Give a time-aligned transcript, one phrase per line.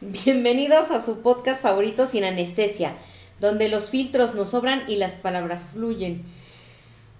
[0.00, 2.94] Bienvenidos a su podcast favorito sin anestesia,
[3.40, 6.22] donde los filtros nos sobran y las palabras fluyen.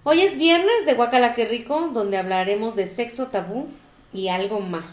[0.03, 3.67] Hoy es viernes de Guacala que rico, donde hablaremos de sexo tabú
[4.13, 4.85] y algo más.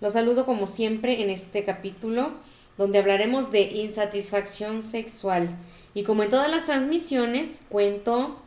[0.00, 2.32] Los saludo como siempre en este capítulo,
[2.78, 5.48] donde hablaremos de insatisfacción sexual.
[5.94, 8.42] Y como en todas las transmisiones, cuento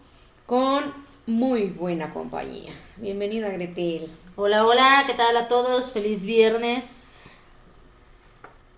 [0.46, 0.84] con
[1.26, 2.74] muy buena compañía.
[2.98, 4.10] Bienvenida, Gretel.
[4.36, 5.94] Hola, hola, ¿qué tal a todos?
[5.94, 7.37] Feliz viernes.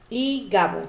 [0.10, 0.81] Y Gabo.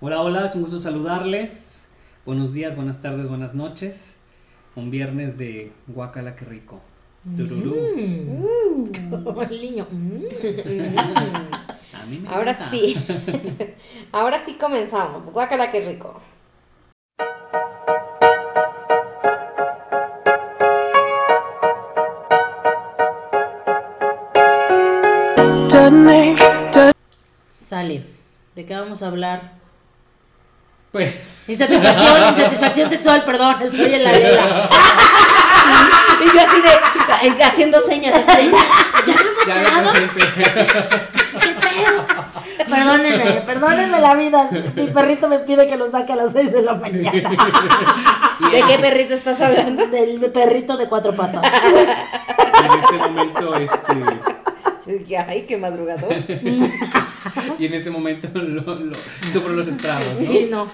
[0.00, 1.84] Hola, hola, es un gusto saludarles.
[2.24, 4.14] Buenos días, buenas tardes, buenas noches.
[4.76, 6.80] Un viernes de Guacala, qué rico.
[7.36, 8.90] Tururú.
[9.24, 9.86] Como el niño.
[9.90, 10.22] Mm.
[11.94, 12.70] A mí me Ahora gusta.
[12.70, 12.96] sí.
[14.12, 15.26] Ahora sí comenzamos.
[15.26, 16.20] Guacala, qué rico.
[27.54, 28.02] Sale.
[28.54, 29.40] ¿De qué vamos a hablar?
[30.90, 31.14] Pues,
[31.48, 34.68] Insatisfacción, insatisfacción sexual, perdón, estoy en la lela.
[36.20, 40.24] Y yo así de, eh, haciendo señas, así de, ya hemos ya quedado, lo siempre.
[40.34, 42.06] ¿qué pedo?
[42.70, 44.48] Perdónenme, perdónenme la vida.
[44.76, 47.12] Mi perrito me pide que lo saque a las 6 de la mañana.
[47.12, 49.86] ¿De qué perrito estás hablando?
[49.88, 51.42] Del perrito de cuatro patas.
[51.44, 54.41] En este momento, este,
[54.86, 56.12] Yo dije, ay, qué madrugador.
[57.58, 58.94] y en este momento lo, lo-
[59.32, 60.26] sufro los estragos, ¿no?
[60.26, 60.66] Sí, no.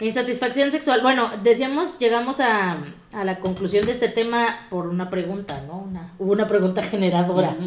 [0.00, 1.00] Insatisfacción sexual.
[1.02, 2.78] Bueno, decíamos, llegamos a,
[3.12, 5.78] a la conclusión de este tema por una pregunta, ¿no?
[5.78, 7.54] Una, hubo una pregunta generadora.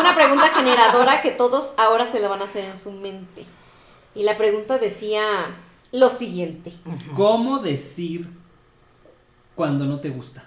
[0.00, 3.44] Una pregunta generadora que todos ahora se la van a hacer en su mente.
[4.14, 5.22] Y la pregunta decía
[5.92, 6.72] lo siguiente.
[7.14, 8.26] ¿Cómo decir
[9.54, 10.44] cuando no te gusta?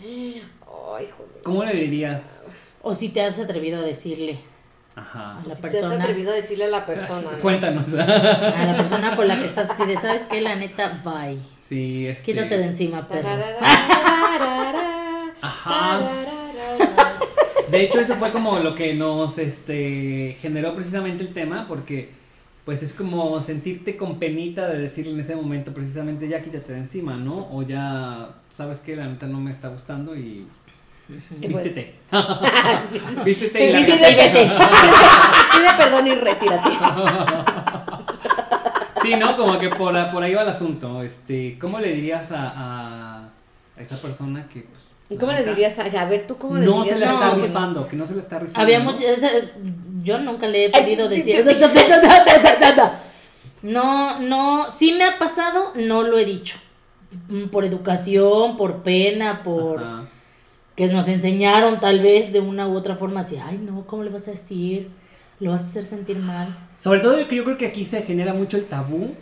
[0.00, 1.42] Ay, joder.
[1.44, 2.46] ¿Cómo le dirías?
[2.84, 4.38] O si te has atrevido a decirle
[4.94, 5.38] Ajá.
[5.38, 7.30] a la Si te has persona, atrevido a decirle a la persona.
[7.32, 7.38] ¿no?
[7.40, 7.94] Cuéntanos.
[7.94, 8.04] a
[8.66, 10.42] la persona con la que estás así de, ¿sabes qué?
[10.42, 11.38] La neta, bye.
[11.66, 12.32] Sí, este.
[12.32, 13.28] Quítate de encima, perro.
[15.40, 16.00] Ajá.
[17.70, 22.10] De hecho, eso fue como lo que nos este, generó precisamente el tema, porque
[22.64, 26.78] pues es como sentirte con penita de decirle en ese momento precisamente ya quítate de
[26.78, 27.48] encima, ¿no?
[27.50, 28.94] O ya, ¿sabes qué?
[28.96, 30.46] La neta no me está gustando y...
[31.06, 31.94] Pues- Vístete.
[33.24, 34.50] Vístete y Vístete y vete.
[35.52, 36.70] Pide perdón y retírate.
[39.02, 39.36] Sí, ¿no?
[39.36, 41.02] Como que por, ahí va el asunto.
[41.02, 43.28] Este, ¿Cómo le dirías a, a,
[43.78, 44.62] esa persona que...
[44.62, 47.10] Pues, ¿Y cómo le dirías a, a ver tú cómo le No dirías se la
[47.10, 48.60] a- está No, rifando, que no se la está rifando.
[48.62, 49.00] Habíamos, ¿no?
[50.02, 51.44] yo nunca le he pedido decir.
[53.60, 56.56] No, no, sí me ha pasado, no lo he dicho.
[57.28, 60.02] Mm, Por educación, por pena, por Ajá.
[60.76, 64.10] Que nos enseñaron tal vez de una u otra forma así, ay no, ¿cómo le
[64.10, 64.88] vas a decir?
[65.40, 66.48] Lo vas a hacer sentir mal.
[66.80, 69.14] Sobre todo yo creo que aquí se genera mucho el tabú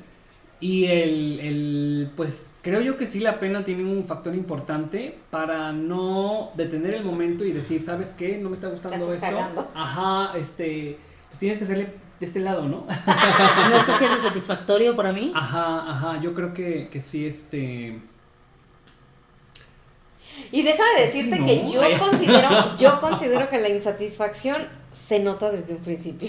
[0.60, 5.72] y el, el, pues creo yo que sí la pena tiene un factor importante para
[5.72, 8.38] no detener el momento y decir, ¿sabes qué?
[8.38, 9.68] No me está gustando esto.
[9.74, 10.96] Ajá, este,
[11.28, 11.88] pues tienes que hacerle
[12.20, 12.86] de este lado, ¿no?
[13.70, 15.32] ¿No está siendo satisfactorio para mí?
[15.34, 17.98] Ajá, ajá, yo creo que, que sí, este...
[20.52, 21.46] Y déjame decirte No.
[21.46, 24.56] que yo considero, yo considero que la insatisfacción
[24.92, 26.28] se nota desde un principio.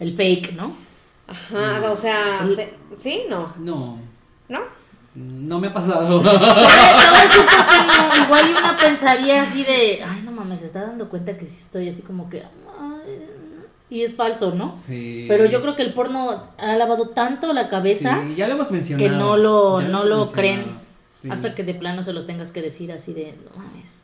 [0.00, 0.74] El fake, ¿no?
[1.28, 3.98] Ajá, o sea, El- se- sí, no, No,
[4.48, 4.60] ¿no?
[5.14, 6.20] no me ha pasado.
[6.20, 7.86] Te voy a decir por qué
[8.18, 8.24] no.
[8.24, 11.58] Igual y una pensaría así de, ay, no mames, se está dando cuenta que sí
[11.60, 12.42] estoy así como que.
[12.42, 13.28] ay,
[13.90, 14.74] y es falso, ¿no?
[14.86, 15.26] Sí.
[15.28, 18.70] Pero yo creo que el porno ha lavado tanto la cabeza Sí, ya lo hemos
[18.70, 19.10] mencionado.
[19.10, 20.64] que no lo, no lo mencionado, creen.
[21.22, 21.28] Sí.
[21.30, 24.00] Hasta que de plano se los tengas que decir así de, no mames.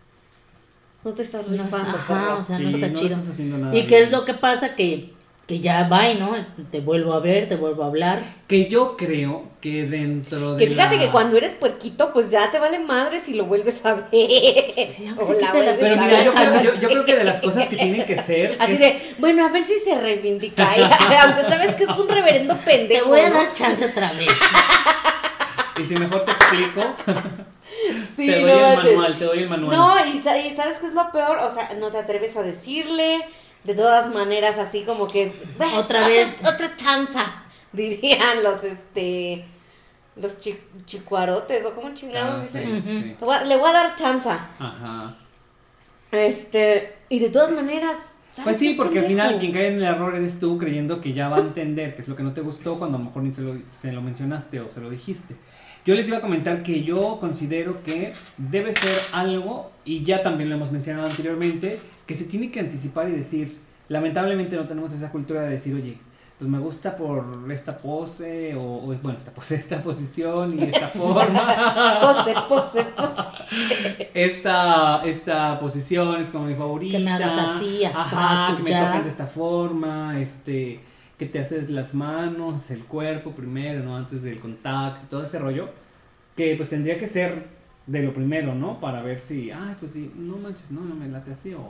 [1.05, 1.91] No te estás No, rifando.
[1.97, 3.09] ajá, o sea, Sí, no está no chido.
[3.17, 4.75] estás haciendo nada ¿Y qué es lo que pasa?
[4.75, 5.11] Que,
[5.47, 6.35] que ya va, ¿no?
[6.71, 8.21] Te vuelvo a ver, te vuelvo a hablar.
[8.49, 12.51] Que yo creo que dentro de Que fíjate la- que cuando eres puerquito, pues ya
[12.51, 14.05] te vale madre si lo vuelves a ver.
[14.11, 17.77] Sí, O la Pero mira, yo creo, yo, yo creo que de las cosas que
[17.77, 18.57] tienen que ser.
[18.61, 20.69] Así es- de, bueno, a ver si se reivindica.
[21.23, 23.07] Aunque sabes que es un reverendo Te pendejo.
[23.09, 24.29] voy a dar chance otra vez.
[25.81, 26.83] Y si mejor te explico,
[28.17, 29.77] Sí, te doy no el manual, te doy el manual.
[29.77, 31.39] No, y, sa- y ¿sabes qué es lo peor?
[31.39, 33.19] O sea, no te atreves a decirle.
[33.65, 35.33] De todas maneras, así como que.
[35.77, 36.29] Otra vez.
[36.43, 37.25] Otra chanza.
[37.73, 39.45] Dirían los, este.
[40.17, 42.83] Los chi- chicuarotes, o como chingados Ah, dicen.
[42.85, 43.15] sí.
[43.21, 44.49] Le voy a- Le voy a dar chanza.
[44.59, 45.15] Ajá.
[46.11, 46.95] Este.
[47.09, 47.97] Y de todas maneras.
[48.33, 51.13] ¿sabes Pues sí, porque al final quien cae en el error eres tú creyendo que
[51.13, 53.23] ya va a entender que es lo que no te gustó cuando a lo mejor
[53.25, 55.35] ni se lo, se lo mencionaste o se lo dijiste.
[55.89, 60.51] Yo les iba a comentar que yo considero que debe ser algo, y ya también
[60.51, 63.57] lo hemos mencionado anteriormente, que se tiene que anticipar y decir,
[63.89, 65.97] lamentablemente no tenemos esa cultura de decir, oye,
[66.39, 70.89] pues me gusta por esta pose, o, o, bueno, esta pose, esta posición y esta
[70.89, 71.25] forma.
[72.03, 74.11] Pose, pose, pose.
[74.13, 76.99] esta, esta posición es como mi favorita.
[76.99, 80.81] Que me hagas así, Ajá, asá, que me toquen de esta forma, este,
[81.19, 83.97] que te haces las manos, el cuerpo primero, ¿no?
[83.97, 85.69] Antes del contacto, todo ese rollo.
[86.37, 87.45] Que pues tendría que ser
[87.87, 88.79] de lo primero, ¿no?
[88.81, 91.65] Para ver si, ay, pues sí, no manches, no, no me late así, o...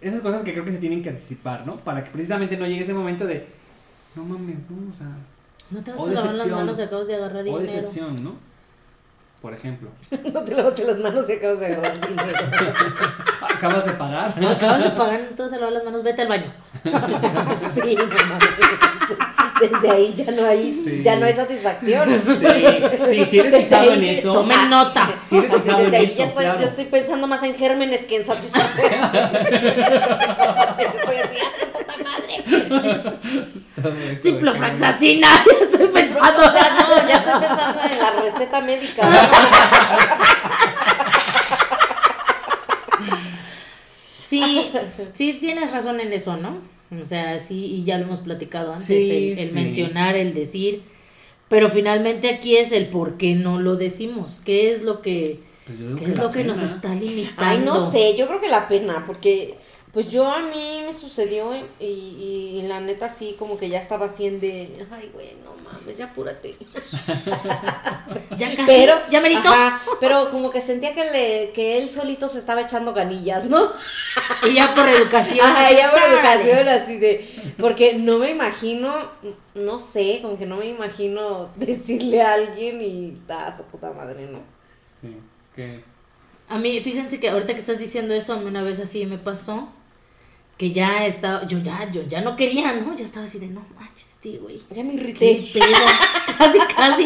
[0.00, 1.76] Esas cosas que creo que se tienen que anticipar, ¿no?
[1.76, 3.46] Para que precisamente no llegue ese momento de,
[4.14, 5.08] no mames, no, o sea,
[5.70, 7.62] No te vas O a lavar las manos acabas de agarrar o dinero.
[7.62, 8.34] decepción, ¿no?
[9.46, 9.88] Por ejemplo,
[10.34, 12.32] No te lavaste las manos y acabas de agarrar dinero.
[13.48, 14.44] acabas de pagar.
[14.44, 16.52] Acabas de pagar, entonces a lavar las manos, vete al baño.
[17.72, 19.35] Sí, no mames.
[19.60, 21.02] Desde ahí ya no hay, Sí.
[21.02, 22.22] ya no hay satisfacción.
[23.08, 24.32] Sí, sí, si eres fijado en eso.
[24.32, 25.14] tomen nota.
[25.18, 26.60] Si eres en Desde ahí eso, ya estoy, claro.
[26.60, 28.84] yo estoy pensando más en gérmenes que en satisfacer.
[30.78, 32.44] estoy haciendo, puta madre.
[34.16, 36.42] Ciprofloxacina, ya estoy pensando.
[36.42, 39.02] Ya no, ya estoy pensando en la receta médica.
[44.22, 44.70] Sí,
[45.12, 46.58] sí tienes razón en eso, ¿no?
[46.90, 49.54] O sea, sí, y ya lo hemos platicado antes, Sí, el, el sí.
[49.54, 50.82] mencionar, el decir,
[51.48, 55.78] pero finalmente aquí es el por qué no lo decimos, qué es lo que, Pues
[55.98, 57.42] qué que es lo que nos está limitando.
[57.44, 59.54] Ay, no sé, yo creo que la pena, porque
[59.96, 63.78] pues yo a mí me sucedió y, y, y la neta sí, como que ya
[63.78, 66.54] estaba así en de, ay, güey, no mames, ya apúrate.
[68.36, 69.48] Ya casi, Pero, ya merito.
[69.48, 73.72] ajá, pero como que sentía que, le, que él solito se estaba echando ganillas, ¿no?
[74.46, 75.46] Y ya por educación.
[75.46, 78.92] Ajá, así, ya por educación, así de, porque no me imagino,
[79.54, 84.28] no sé, como que no me imagino decirle a alguien y, ah, su puta madre,
[84.30, 84.40] ¿no?
[85.00, 85.16] Sí,
[85.54, 85.80] que
[86.50, 89.16] A mí, fíjense que ahorita que estás diciendo eso, a mí una vez así me
[89.16, 89.70] pasó,
[90.56, 92.94] que ya estaba, yo ya, yo ya no quería, ¿no?
[92.94, 94.58] Ya estaba así de, no manches, este güey.
[94.74, 95.50] Ya me ¿Qué irrité.
[95.52, 95.66] pedo?
[96.38, 97.04] casi, casi.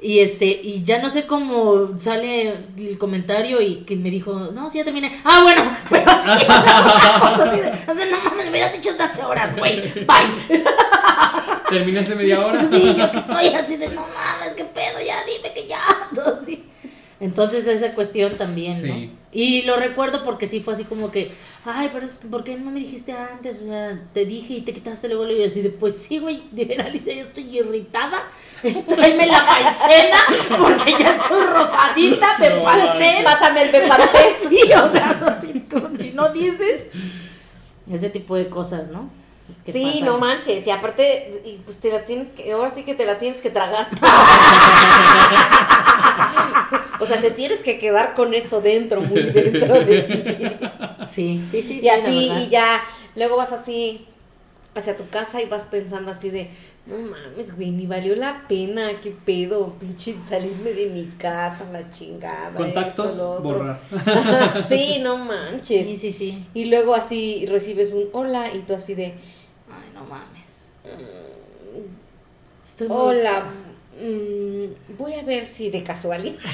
[0.00, 4.68] Y este, y ya no sé cómo sale el comentario y que me dijo, no,
[4.68, 5.20] sí, ya terminé.
[5.24, 8.72] Ah, bueno, pero así, o sea, cosa así de, o sea, no mames, me hubieras
[8.72, 9.80] dicho hace horas, güey.
[10.04, 10.62] Bye.
[11.70, 12.66] termina hace media hora.
[12.68, 15.80] Sí, yo que estoy así de, no mames, qué pedo, ya dime que ya.
[16.14, 16.62] Todo así.
[17.18, 18.94] Entonces esa cuestión también, ¿no?
[18.94, 19.10] Sí.
[19.32, 21.30] Y lo recuerdo porque sí fue así como que,
[21.64, 23.62] ay, pero es, ¿por qué no me dijiste antes?
[23.62, 26.42] O sea, te dije y te quitaste luego y yo así de, pues sí, güey,
[26.52, 28.22] de Alicia, yo estoy irritada.
[28.62, 30.18] Tráeme la paisena
[30.58, 33.20] porque ya estoy rosadita, me No palpé.
[33.24, 34.36] Pásame el bepantés.
[34.48, 36.90] Sí, o sea, así como que no dices.
[37.90, 39.10] Ese tipo de cosas, ¿no?
[39.64, 43.04] Sí, no manches, y aparte, y pues te la tienes que, ahora sí que te
[43.04, 43.88] la tienes que tragar.
[47.00, 50.22] o sea, te tienes que quedar con eso dentro, muy dentro de ti.
[51.06, 51.78] Sí, sí, sí.
[51.78, 52.84] y sí, así, y ya,
[53.16, 54.06] luego vas así
[54.74, 56.48] hacia tu casa y vas pensando así de,
[56.86, 61.90] no mames, güey, ni valió la pena, qué pedo, pinche salirme de mi casa, la
[61.90, 62.54] chingada.
[62.54, 63.44] Contactos, esto, lo otro.
[63.44, 63.80] borrar.
[64.68, 65.84] sí, no manches.
[65.84, 66.44] Sí, sí, sí.
[66.54, 69.14] Y luego así recibes un hola y tú así de,
[69.96, 70.64] no mames.
[72.64, 73.44] Estoy muy- Hola,
[74.00, 76.36] mm, voy a ver si de casualidad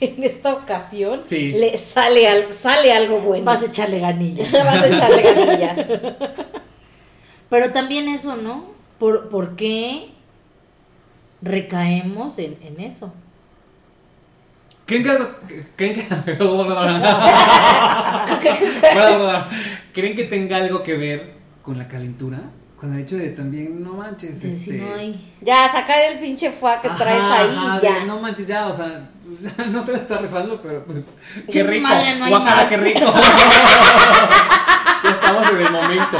[0.00, 1.52] en esta ocasión Sí.
[1.52, 3.44] le sale, al- sale algo bueno.
[3.44, 4.50] Vas a echarle ganillas.
[4.52, 5.86] Vas a echarle ganillas.
[7.50, 8.70] Pero también eso, ¿no?
[8.98, 10.08] ¿Por, por qué
[11.42, 13.12] recaemos en, en eso?
[14.86, 15.18] ¿Creen que
[15.76, 16.06] creen que
[19.92, 22.40] ¿Creen que tenga algo que ver con la calentura?
[22.78, 25.14] Con el hecho de también no manches, si este no hay.
[25.40, 27.94] Ya, sacar el pinche fuá que Ajá, traes ahí ajá, ya.
[28.00, 29.08] de, no manches ya, o sea,
[29.40, 31.04] ya no se la está rifando, pero pues
[31.50, 31.82] qué rico.
[31.86, 32.68] madre, no hay Guácala, más.
[32.68, 33.00] qué rico.
[35.04, 36.18] ya estamos en el momento.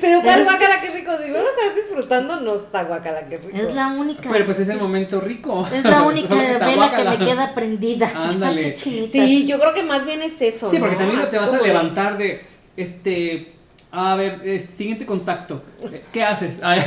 [0.00, 1.12] Pero cuál Es- guacala qué rico.
[1.22, 3.56] Si no lo estás disfrutando, no está guacala qué rico.
[3.56, 4.28] Es la única.
[4.30, 5.66] Pero pues es el momento rico.
[5.72, 8.10] Es la única vela que me queda prendida.
[8.14, 8.76] Ándale.
[8.76, 10.70] Sí, yo creo que más bien es eso.
[10.70, 10.98] Sí, porque ¿no?
[10.98, 12.44] también no Así te vas a levantar de
[12.76, 13.48] este
[13.96, 15.62] a ver, este, siguiente contacto.
[15.92, 16.58] Eh, ¿Qué haces?
[16.62, 16.80] Ay,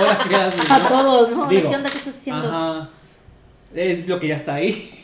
[0.00, 0.70] Hola, ¿qué haces?
[0.70, 0.88] A no?
[0.88, 1.46] todos, ¿no?
[1.46, 1.90] Digo, ¿Qué onda?
[1.90, 2.48] ¿Qué estás haciendo?
[2.48, 2.88] Ajá.
[3.74, 4.96] Es lo que ya está ahí.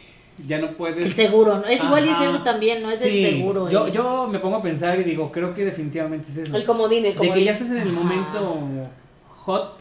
[0.47, 1.11] Ya no El puedes.
[1.13, 1.71] seguro, ¿no?
[1.71, 2.91] Igual y es eso también, ¿no?
[2.91, 3.71] Es el Sí, seguro.
[3.71, 6.57] Yo, el- yo me pongo a pensar y digo, creo que definitivamente es eso.
[6.57, 7.35] El comodín, el de comodín.
[7.35, 8.01] que ya estás en el Ajá.
[8.01, 8.59] momento
[9.29, 9.79] hot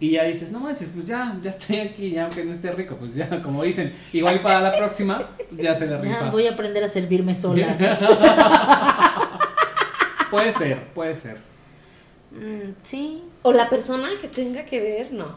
[0.00, 2.96] y ya dices, no manches, pues ya, ya estoy aquí, ya aunque no esté rico,
[2.96, 6.24] pues ya, como dicen, igual para la próxima, ya se la rifa.
[6.24, 7.76] Ya voy a aprender a servirme sola.
[10.30, 11.38] Puede ser, puede ser.
[12.32, 15.36] Mm, sí, O la persona que tenga que ver, no.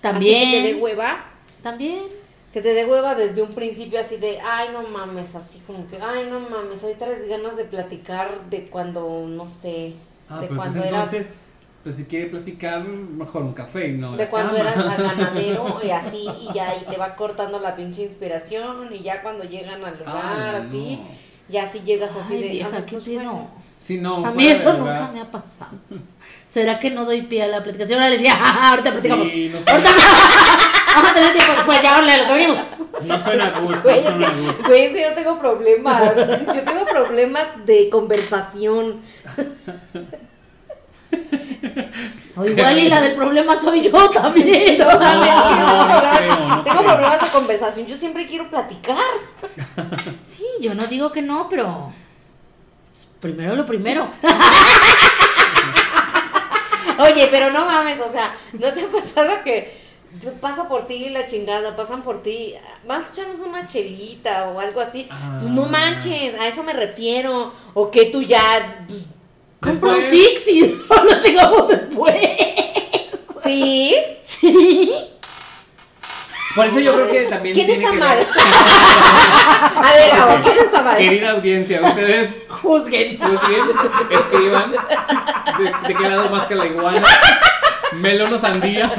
[0.00, 0.36] también.
[0.36, 1.24] Así que te dé hueva,
[1.62, 2.04] También.
[2.56, 5.98] Que te dé hueva desde un principio así de, ay, no mames, así como que,
[6.00, 9.92] ay, no mames, hoy traes ganas de platicar de cuando, no sé,
[10.26, 11.12] Ah, de pero pues cuando eras...
[11.12, 11.34] entonces,
[11.84, 14.12] pues si quiere platicar, mejor un café, ¿no?
[14.16, 14.70] De la cuando cama.
[14.70, 19.20] eras ganadero y así, y ya, y te va cortando la pinche inspiración, y ya
[19.20, 21.08] cuando llegan al lugar, Ay, así, no.
[21.52, 22.48] ya así llegas así Ay, de.
[22.48, 23.50] vieja, "Ay, qué pues, bueno".
[23.76, 24.24] Sí, no.
[24.24, 24.98] A mí eso lugar.
[24.98, 25.72] nunca me ha pasado.
[26.46, 27.98] ¿Será que no doy pie a la platicación?
[27.98, 29.28] Ahora le decía, "Ah, ahorita platicamos.
[29.28, 29.70] Sí, no sé.
[29.70, 29.90] ahorita
[30.96, 32.54] vamos a tener tiempo después, ya lo.
[33.02, 34.66] No suena good, no Güey, es suena que, good.
[34.66, 36.16] güey, es que yo tengo problemas.
[36.16, 39.00] Yo tengo problemas de conversación.
[42.36, 44.78] O igual y la del problema soy yo también.
[44.78, 47.86] No mames, no problemas- no tengo problemas de conversación.
[47.86, 48.96] Yo siempre quiero platicar.
[50.22, 51.92] Sí, yo no digo que no, pero
[52.92, 54.06] pues, primero lo primero.
[56.98, 59.85] Oye, pero no mames, o sea, ¿no te ha pasado que
[60.20, 62.54] yo paso por ti la chingada, pasan por ti,
[62.86, 65.08] vas a echarnos una chelita o algo así?
[65.40, 65.68] Pues no Ah.
[65.68, 67.52] manches, a eso me refiero.
[67.74, 69.04] O que tú ya, pues,
[69.60, 72.14] Compra un Six y lo chingamos después.
[73.44, 73.94] sí.
[74.20, 74.92] Sí.
[76.54, 78.16] Por eso yo creo que también ¿Quién tiene está que mal?
[78.16, 78.26] ver-
[79.76, 80.96] A ver, ahora, ¿quién está mal?
[80.96, 83.18] Querida audiencia, ustedes Juzguen.
[83.18, 83.62] juzguen,
[84.10, 84.78] escriban de,
[85.88, 87.02] de qué lado más que la iguana.
[87.96, 88.90] Melón o sandía.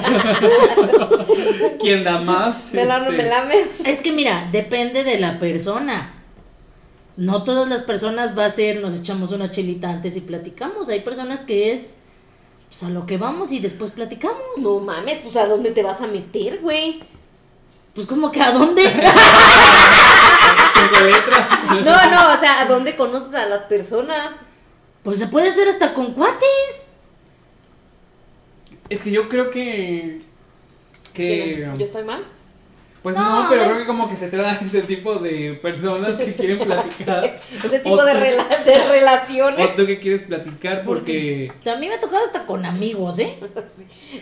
[1.79, 2.71] ¿Quién da más?
[2.73, 3.79] Me la no Este, me lames.
[3.85, 6.13] Es que mira, depende de la persona.
[7.15, 10.89] No todas las personas va a ser, nos echamos una chelita antes y platicamos.
[10.89, 11.97] Hay personas que es
[12.69, 14.37] pues, a lo que vamos y después platicamos.
[14.59, 17.01] No mames, pues ¿a dónde te vas a meter, güey?
[17.95, 18.83] Pues como que a dónde.
[21.67, 24.31] No, no, o sea, ¿a dónde conoces a las personas?
[25.03, 26.96] Pues se puede hacer hasta con cuates.
[28.89, 30.21] Es que yo creo que.
[31.13, 31.71] Que.
[31.77, 32.23] ¿Yo estoy mal?
[33.03, 35.57] Pues No, no, pero es- creo que como que se te da ese tipo de
[35.61, 37.39] personas que quieren platicar.
[37.63, 39.65] Ese tipo de, rela- de relaciones.
[39.65, 41.51] O tú que quieres platicar porque.
[41.65, 43.33] A mí me ha tocado hasta con amigos, ¿eh?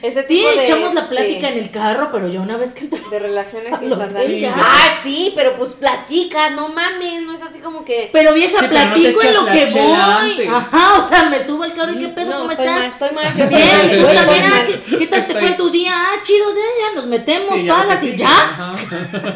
[0.01, 2.87] Ese Sí, de, echamos la este, plática en el carro, pero yo una vez que
[2.87, 4.39] De relaciones instantáneas.
[4.41, 4.53] ya.
[4.57, 8.09] Ah, sí, pero pues platica, no mames, no es así como que.
[8.11, 9.91] Pero vieja, Sí, pero no te platico en lo que voy.
[9.93, 10.49] antes.
[10.49, 12.79] Ajá, o sea, me subo al carro y qué pedo, No, ¿cómo estoy estás?
[12.79, 14.65] mal, estoy mal, yo estoy Bien, mal, estoy ah, mal.
[14.89, 15.93] ¿qué, qué tal te fue tu día?
[15.95, 18.64] Ah, chido, ya, ya, nos metemos, Sí, pagas y ya.
[18.71, 19.35] Ajá.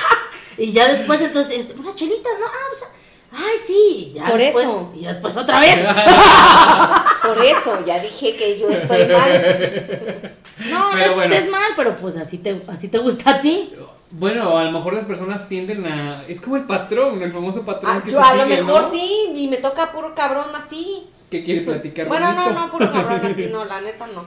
[0.58, 2.44] Y ya después, entonces, este, una chelita, ¿no?
[2.44, 2.84] Ah, pues,
[3.32, 4.92] ay, sí, ya Por después, eso.
[4.94, 5.78] y después otra vez.
[7.22, 10.36] Por eso, ya dije que yo estoy mal.
[10.68, 13.72] No, no es que estés mal, pero pues así te, así te gusta a ti.
[14.10, 16.14] Bueno, a lo mejor las personas tienden a.
[16.28, 18.90] Es como el patrón, el famoso patrón Ah, que yo se a lo mejor ¿no?
[18.90, 21.06] sí, y me toca puro cabrón así.
[21.30, 24.26] Que quiere platicar Bueno, no, no, puro cabrón así, no, la neta no.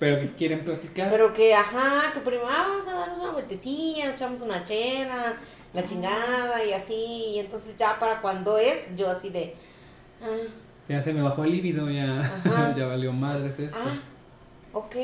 [0.00, 1.08] Pero que quieren platicar.
[1.10, 5.36] Pero que, ajá, que primero ah, vamos a darnos una vueltecilla, nos echamos una chela,
[5.74, 6.94] la chingada y así.
[7.34, 9.54] Y entonces ya para cuando es, yo así de.
[10.22, 10.26] Ah,
[10.88, 12.22] Ya se me bajó el líbido, ya,
[12.76, 13.78] ya valió madres esto.
[13.78, 13.98] ah,
[14.72, 14.96] ok.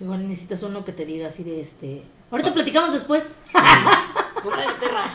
[0.00, 2.02] Igual necesitas uno que te diga así de este.
[2.30, 3.42] Ahorita platicamos después.
[4.44, 5.14] Órale, perra.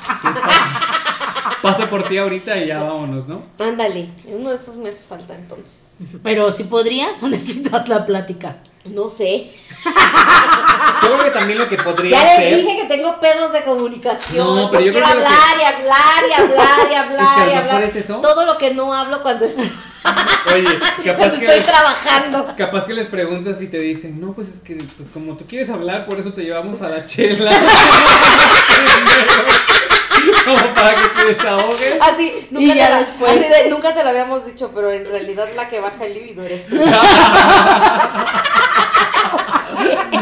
[1.62, 3.42] Paso por ti ahorita y ya vámonos, ¿no?
[3.60, 5.96] Ándale, uno de esos meses falta entonces.
[6.24, 8.58] Pero si podrías o necesitas la plática.
[8.92, 9.52] No sé.
[11.04, 12.56] Yo creo que también lo que podría Ya les ser.
[12.58, 14.56] dije que tengo pedos de comunicación.
[14.56, 17.52] No, pero yo quiero creo que hablar y hablar y hablar y hablar a lo
[17.52, 17.84] y hablar.
[17.84, 18.16] es eso.
[18.18, 19.72] Todo lo que no hablo cuando estoy,
[20.56, 20.66] Oye,
[21.06, 22.56] capaz cuando que, estoy les, trabajando.
[22.58, 25.70] capaz que les preguntas y te dicen, no, pues es que pues como tú quieres
[25.70, 27.52] hablar, por eso te llevamos a la chela.
[30.46, 31.98] como para que te desahogues.
[32.02, 34.92] Así, nunca, Y te ya la- después- así de, nunca te lo habíamos dicho, pero
[34.92, 36.76] en realidad la que baja el líbido eres tú.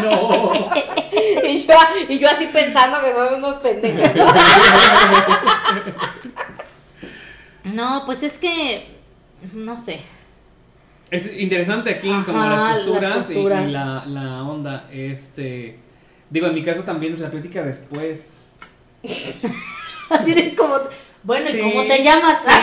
[0.01, 0.51] No.
[1.47, 1.73] Y yo,
[2.09, 4.09] y yo así pensando que son unos pendejos.
[7.63, 8.87] No, pues es que.
[9.53, 9.99] No sé.
[11.11, 13.69] Es interesante aquí como Ajá, las las posturas, y- posturas.
[13.69, 14.87] Y, la, la onda.
[14.91, 15.79] Este.
[16.29, 18.51] Digo, en mi caso también es la plática después.
[20.19, 20.79] Así de como.
[21.23, 21.57] Bueno, Sí.
[21.57, 22.39] ¿y cómo te llamas?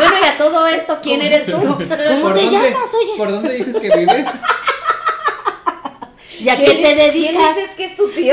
[0.00, 1.52] Bueno, y a todo esto, ¿quién eres tú?
[1.58, 3.12] ¿Cómo ¿Por te dónde- llamas, oye?
[3.18, 4.26] ¿Por dónde dices que vives?
[6.38, 6.96] ¿Y a qué ¿Quién, te ¿Quién
[7.34, 7.54] dedicas?
[7.54, 8.32] dices que es tu tío?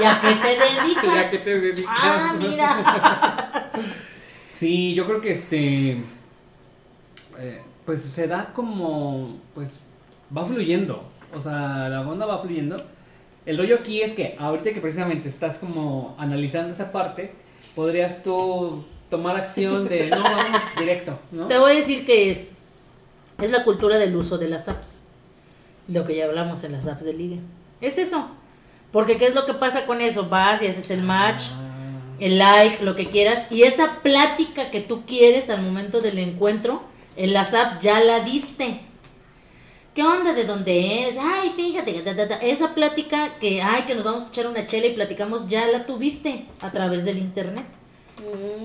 [0.00, 1.04] ¿Y a qué te dedicas?
[1.14, 1.84] ¿Ya que te dedicas?
[2.02, 3.70] Ah, mira.
[4.50, 5.92] Sí, yo creo que este.
[7.38, 9.38] eh, pues se da como.
[9.54, 9.76] Pues
[10.36, 11.02] va fluyendo.
[11.34, 12.76] O sea, la onda va fluyendo.
[13.50, 17.32] El rollo aquí es que ahorita que precisamente estás como analizando esa parte,
[17.74, 21.48] podrías tú tomar acción de no, vamos directo, ¿no?
[21.48, 22.52] Te voy a decir que es.
[23.42, 25.08] Es la cultura del uso de las apps.
[25.88, 27.40] Lo que ya hablamos en las apps de ligue.
[27.80, 28.30] Es eso.
[28.92, 30.28] Porque ¿qué es lo que pasa con eso?
[30.28, 31.42] Vas y haces el match,
[32.20, 33.48] el like, lo que quieras.
[33.50, 36.84] Y esa plática que tú quieres al momento del encuentro,
[37.16, 38.78] en las apps ya la diste.
[40.00, 40.32] ¿Qué onda?
[40.32, 41.18] ¿De dónde eres?
[41.20, 41.92] Ay, fíjate.
[41.92, 42.36] que ta, ta, ta.
[42.36, 45.84] Esa plática que, ay, que nos vamos a echar una chela y platicamos, ya la
[45.84, 47.66] tuviste a través del internet.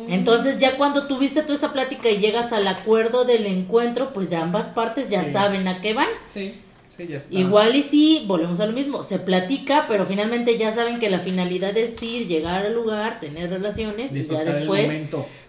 [0.08, 4.38] Entonces ya cuando tuviste tú esa plática y llegas al acuerdo del encuentro, pues de
[4.38, 5.34] ambas partes ya Sí.
[5.34, 6.08] saben a qué van.
[6.26, 6.54] Sí,
[6.88, 7.36] sí, ya está.
[7.36, 11.20] Igual y sí, volvemos a lo mismo, se platica, pero finalmente ya saben que la
[11.20, 15.02] finalidad es ir, llegar al lugar, tener relaciones y ya después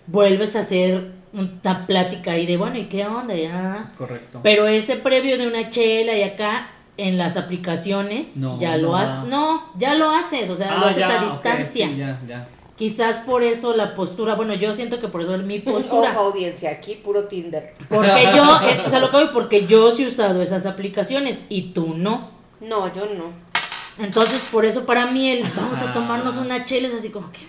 [0.08, 3.34] vuelves a hacer una plática ahí de, bueno, ¿y qué onda?
[3.34, 3.80] Ya.
[3.82, 4.40] Es correcto.
[4.42, 8.96] Pero ese previo de una chela y acá en las aplicaciones No, ya no lo
[8.96, 11.88] haces, no, ya lo haces, o sea, Ah, lo haces ya, a distancia.
[11.88, 12.48] sí, ya, ya.
[12.78, 16.12] Quizás por eso la postura, bueno, yo siento que por eso mi Ojo, postura.
[16.14, 17.72] audiencia, aquí puro Tinder.
[17.88, 21.72] Porque yo, es que a lo voy, porque yo sí he usado esas aplicaciones y
[21.72, 22.28] tú no.
[22.60, 23.24] No, yo no.
[23.98, 25.92] Entonces, por eso para mí el vamos a Ah.
[25.94, 27.40] tomarnos una chela es así como que.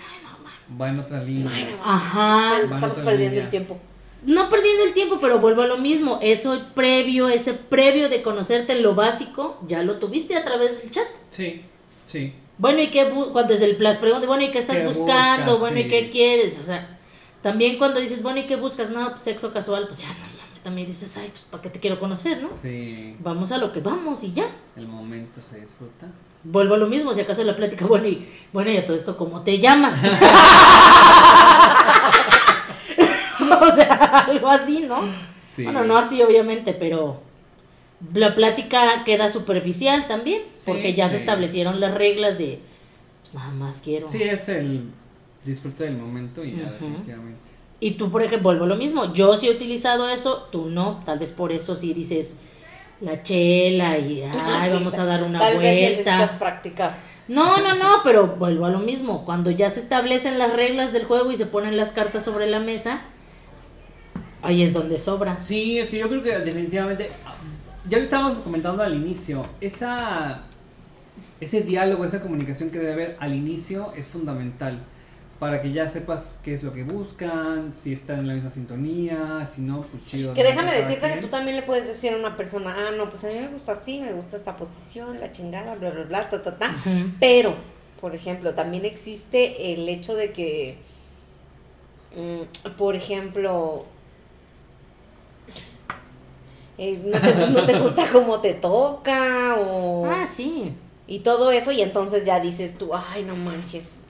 [0.79, 1.51] Va en otra línea.
[1.83, 2.55] Ajá.
[2.55, 3.43] Estamos perdiendo línea.
[3.43, 3.77] el tiempo.
[4.25, 6.19] No perdiendo el tiempo, pero vuelvo a lo mismo.
[6.21, 11.07] Eso previo, ese previo de conocerte lo básico, ya lo tuviste a través del chat.
[11.29, 11.61] Sí,
[12.05, 12.33] sí.
[12.57, 13.07] Bueno, ¿y qué?
[13.31, 15.51] Cuando desde el plus pregunta, bueno, ¿y qué estás ¿Qué buscando?
[15.53, 15.59] buscas?
[15.59, 16.57] bueno, ¿y qué quieres?
[16.59, 16.97] O sea,
[17.41, 18.89] también cuando dices, bueno, ¿y qué buscas?
[18.89, 21.79] No, pues sexo casual, pues ya no mames, también dices, ay, pues ¿para qué te
[21.79, 22.49] quiero conocer, no?
[22.61, 23.15] Sí.
[23.19, 24.49] Vamos a lo que vamos y ya.
[24.75, 26.07] El momento se disfruta.
[26.43, 29.17] Vuelvo a lo mismo, si acaso la plática, bueno, y bueno, y a todo esto,
[29.17, 29.95] ¿cómo te llamas?
[33.61, 33.93] o sea,
[34.27, 35.01] algo así, ¿no?
[35.53, 35.63] Sí.
[35.63, 37.21] Bueno, no así, obviamente, pero
[38.13, 42.59] la plática queda superficial también, Sí, porque ya se establecieron las reglas de,
[43.21, 44.09] pues nada más quiero.
[44.09, 44.89] Sí, es el
[45.45, 47.47] disfrute del momento y ya, definitivamente.
[47.79, 50.99] Y tú, por ejemplo, vuelvo a lo mismo, yo sí he utilizado eso, tú no,
[51.05, 52.37] tal vez por eso sí dices
[53.01, 56.39] la chela y, ay, Sí, vamos a dar una Tal vez necesitas vuelta.
[56.39, 56.95] practicar.
[57.27, 59.25] No, no, no, pero vuelvo a lo mismo.
[59.25, 62.59] Cuando ya se establecen las reglas del juego y se ponen las cartas sobre la
[62.59, 63.01] mesa,
[64.41, 65.37] ahí es donde sobra.
[65.43, 67.09] Sí, es que yo creo que definitivamente,
[67.87, 70.41] ya lo estábamos comentando al inicio, esa,
[71.39, 74.79] ese diálogo, esa comunicación que debe haber al inicio es fundamental
[75.39, 79.45] para que ya sepas qué es lo que buscan, si están en la misma sintonía,
[79.45, 80.33] si no, pues chido.
[80.33, 83.23] Que déjame decirte que tú también le puedes decir a una persona, ah, no, pues
[83.23, 86.41] a mí me gusta así, me gusta esta posición, la chingada, bla, bla, bla, ta,
[86.41, 86.75] ta, ta.
[87.19, 87.53] Pero,
[88.01, 90.79] por ejemplo, también existe el hecho de que,
[92.15, 93.85] mm, por ejemplo,
[96.79, 100.07] eh, no, te, no te gusta cómo te toca o...
[100.07, 100.73] Ah, sí.
[101.05, 104.06] Y todo eso, y entonces ya dices tú, ay, no manches.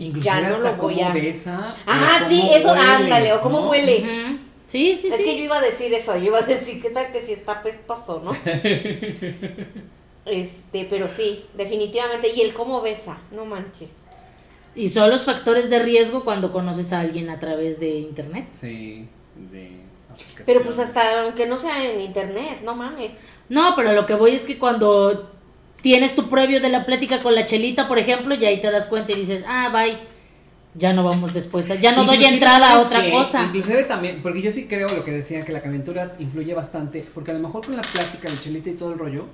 [0.00, 1.74] Inclusive ya no hasta lo voy cómo a- besa.
[1.86, 3.70] Ah, o sí, cómo eso, huele, ándale, o cómo ¿no?
[3.70, 3.98] huele.
[4.00, 4.38] Ujú.
[4.66, 5.24] Sí, sí, es sí.
[5.24, 7.62] que yo iba a decir eso, yo iba a decir, ¿qué tal que si está
[7.62, 8.32] pestoso, no?
[10.26, 12.28] este, pero sí, definitivamente.
[12.34, 14.02] Y el cómo besa, no manches.
[14.74, 18.46] Y son los factores de riesgo cuando conoces a alguien a través de internet.
[18.52, 19.08] Sí,
[19.50, 20.44] de aplicación.
[20.46, 23.10] Pero pues hasta aunque no sea en internet, no mames.
[23.48, 25.32] No, pero lo que voy es que cuando
[25.82, 28.86] tienes tu previo de la plática con la chelita, por ejemplo, y ahí te das
[28.88, 29.96] cuenta y dices, ah, bye,
[30.74, 33.42] ya no vamos después, ya no doy entrada a ¿sabes otra cosa.
[33.44, 37.30] Inclusive también, porque yo sí creo lo que decían, que la calentura influye bastante, porque
[37.32, 39.26] a lo mejor con la plática, la chelita y todo el rollo,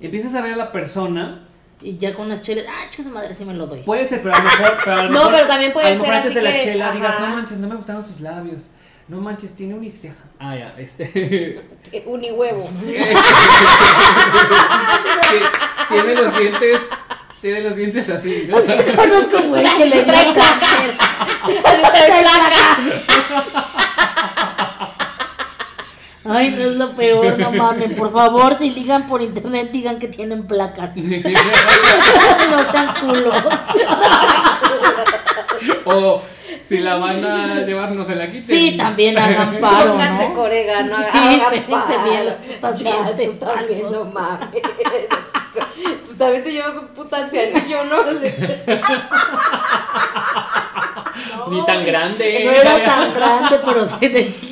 [0.00, 1.42] empiezas a ver a la persona,
[1.82, 3.82] Y ya con las chelas, ah, chica su madre, sí me lo doy.
[3.82, 5.90] puede ser, pero a lo mejor, pero a lo No, mejor- pero también puede a
[5.90, 8.02] lo mejor ser antes así de la que- chela digas, no manches, no me gustaron
[8.04, 8.66] sus labios,
[9.08, 10.24] no manches, tiene uniceja.
[10.40, 11.60] Ah, ya, este,
[12.06, 12.68] Unihuevo.
[15.88, 16.80] tiene los dientes,
[17.40, 18.56] tiene los dientes así, ¿no?
[18.56, 20.96] Así conozco un güey que le trae cáncer.
[21.62, 22.78] Trae placa.
[26.28, 27.92] Ay, no es lo peor, no mames.
[27.92, 30.96] Por favor, si ligan por internet, digan que tienen placas.
[32.50, 33.36] No sean culos.
[35.84, 36.22] o
[36.66, 38.42] si la van a llevar, no se la quiten.
[38.42, 40.34] Sí, también hagan paro, Pónganse ¿no?
[40.34, 42.02] corega, Sí, hagan paro.
[42.10, 43.92] bien los putas Ya, dientes tú también, falsos.
[43.92, 44.62] no mames.
[46.04, 47.96] Pues también te llevas un puta ancianillo, ¿no?
[51.50, 52.42] Ni tan grande.
[52.44, 54.08] No era tan grande, pero de,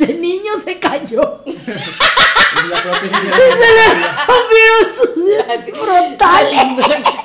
[0.06, 1.40] de niño se cayó.
[1.44, 3.86] La- Se le
[4.26, 5.10] rompieron sus
[5.78, 6.62] frontales.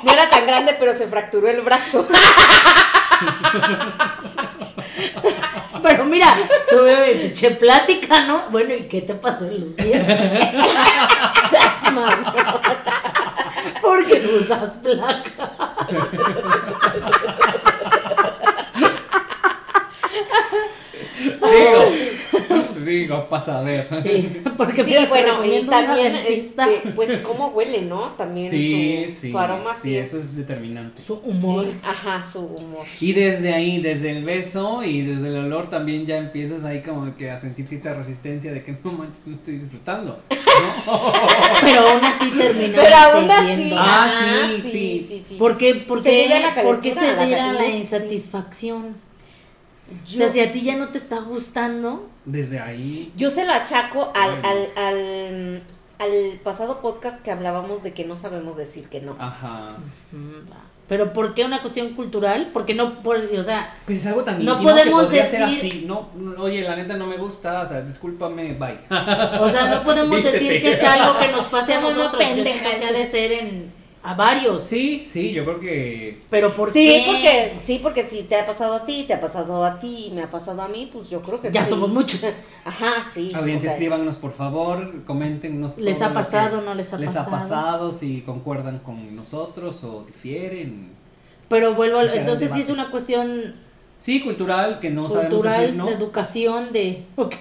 [0.02, 2.06] No era tan grande, pero se fracturó el brazo.
[5.82, 6.36] Pero mira,
[6.68, 8.42] tuve mi pinche plática, ¿no?
[8.50, 10.20] Bueno, ¿y qué te pasó en los dientes?
[13.82, 15.52] Porque usas placa.
[22.90, 23.88] Digo, pasa a ver.
[24.02, 28.10] Sí, porque Sí, bueno, y también, este, pues, cómo huele, ¿no?
[28.10, 29.30] También Sí, su, sí.
[29.30, 31.00] su aroma sí, sí eso es determinante.
[31.00, 31.66] Su humor.
[31.82, 32.84] Ajá, su humor.
[33.00, 37.14] Y desde ahí, desde el beso y desde el olor también ya empiezas ahí como
[37.16, 40.20] que a sentir cierta resistencia de que no manches, no estoy disfrutando.
[40.30, 41.12] ¿no?
[41.62, 43.74] Pero aún así terminamos Pero aún así.
[43.76, 44.10] Ah,
[44.62, 45.04] sí, sí.
[45.08, 45.34] sí, sí.
[45.36, 48.94] ¿Por qué, por Se qué, debe a la la insatisfacción?
[50.06, 53.12] Yo, O sea, si a ti ya no te está gustando, Desde ahí.
[53.16, 54.48] yo se lo achaco al, Bueno.
[54.48, 55.62] al, al,
[55.98, 59.16] al pasado podcast que hablábamos de que no sabemos decir que no.
[59.18, 59.76] Ajá.
[60.88, 62.50] pero ¿por qué una cuestión cultural?
[62.52, 65.84] Porque no, por, o sea, Pero es algo tan No podemos que decir- así.
[65.86, 68.80] No, oye, la neta no me gusta, o sea, discúlpame, bye.
[69.40, 72.22] o sea, no podemos decir que es algo que nos pase a No, no, nosotros.
[72.28, 74.62] Que de ser en a varios.
[74.62, 76.18] Sí, sí, yo creo que.
[76.30, 77.04] Pero ¿por Sí, qué?
[77.06, 80.22] porque, sí, porque si te ha pasado a ti, te ha pasado a ti me
[80.22, 81.70] ha pasado a mí, pues yo creo que Ya sí.
[81.70, 82.24] somos muchos.
[82.64, 83.30] Ajá, sí.
[83.34, 85.76] Audiencia, o sea, escríbanos por favor, coméntenos.
[85.78, 87.26] ¿Les ha pasado, no les ha les pasado?
[87.36, 90.90] ha pasado, si concuerdan con nosotros o difieren.
[91.48, 93.54] Pero vuelvo a, entonces sí es una cuestión
[93.98, 95.86] Sí, cultural, que no sabemos cultural, decir no.
[95.86, 97.34] de educación, de ok.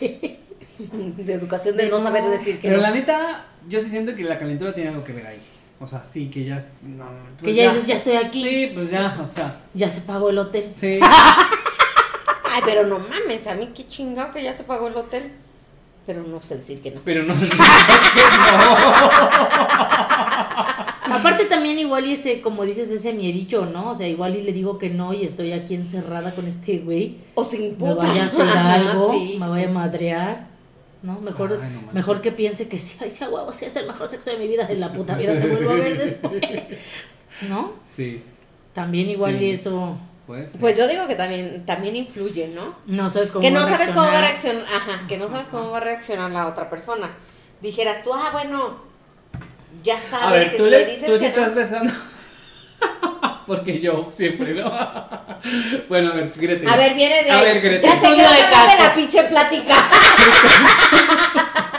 [0.80, 2.04] De educación, de De no no.
[2.04, 2.84] saber decir que Pero no.
[2.84, 5.40] la neta, yo sí siento que la calentura tiene algo que ver ahí.
[5.82, 6.58] O sea, sí, que ya.
[6.58, 7.06] es- No,
[7.38, 9.62] que pues ya dices, ya estoy aquí, Sí, pues ya, o sea.
[9.74, 10.70] ya se pagó el hotel.
[10.74, 11.00] Sí.
[12.52, 15.32] Ay, pero no mames, a mí qué chingado que ya se pagó el hotel.
[16.06, 17.02] Pero no sé decir que no.
[17.06, 17.46] Pero no sé.
[21.12, 23.92] Aparte también igual y ese, como dices, ese miedillo, ¿no?
[23.92, 27.18] O sea, igual y le digo que no y estoy aquí encerrada con este güey.
[27.36, 27.96] O se Me imputa.
[27.96, 29.52] vaya a hacer algo, sí, me sí.
[29.52, 30.49] vaya a madrear.
[31.02, 31.20] ¿No?
[31.22, 31.94] Mejor, Ay, no manches.
[31.94, 34.48] mejor que piense que sí, ay, sí, huevo, sí es el mejor sexo de mi
[34.48, 36.42] vida, en la puta vida te vuelvo a ver después.
[37.48, 37.74] ¿No?
[37.88, 38.22] Sí,
[38.74, 39.46] También igual Sí.
[39.46, 40.58] y eso, pues.
[40.60, 42.76] Pues yo digo que también, también influye, ¿no?
[42.86, 44.64] no sabes cómo que no va a sabes cómo va a reaccionar.
[44.64, 47.10] ajá, que no sabes cómo va a reaccionar la otra persona.
[47.62, 48.78] Dijeras tú, ah, bueno,
[49.84, 51.56] ya sabes A ver, que tú, si le, le dices tú sí que estás no,
[51.56, 51.92] besando.
[53.48, 54.66] Porque yo siempre, ¿no?
[55.90, 56.70] bueno, a ver, Gretel.
[56.70, 57.90] A ver, viene de A ver, Gretel.
[57.90, 59.76] Ya sé que Estudio vas de la pinche plática.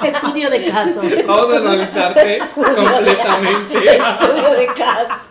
[0.05, 1.03] Estudio de caso.
[1.27, 3.97] Vamos a analizarte completamente.
[3.97, 5.29] Estudio de caso.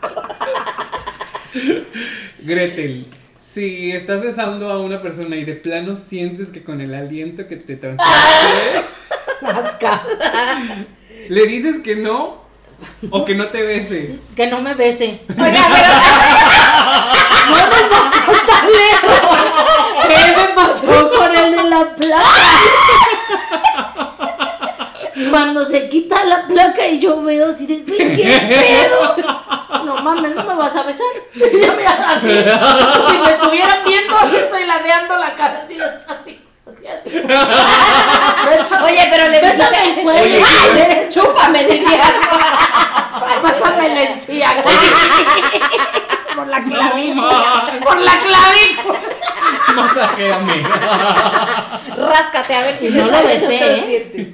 [2.39, 3.07] Gretel,
[3.39, 7.55] si estás besando a una persona y de plano sientes que con el aliento que
[7.55, 8.05] te transmite,
[9.41, 10.03] Asca.
[11.29, 12.48] le dices que no
[13.09, 14.19] o que no te bese.
[14.35, 15.21] Que no me bese.
[15.29, 15.87] Oiga, pero
[17.49, 19.19] No nos vamos tan lejos.
[20.07, 22.59] ¿Qué me pasó con el de la placa?
[25.31, 29.15] Cuando se quita la placa y yo veo así de, güey, ¿qué pedo?
[29.85, 31.07] No mames, no me vas a besar.
[31.35, 32.29] Ya mira, así.
[32.29, 37.09] Si me estuvieran viendo, así estoy ladeando la cara, así, así, así, así.
[38.49, 40.45] Bésame, Oye, pero le bésame el cuello.
[40.47, 42.13] Ay, chúpame, diría.
[46.35, 47.79] Por la No, clavícula.
[47.83, 48.99] Por la clavícula.
[49.75, 50.63] masajéame.
[51.97, 54.33] Ráscate a ver si Y te no lo besé, otros ¿eh?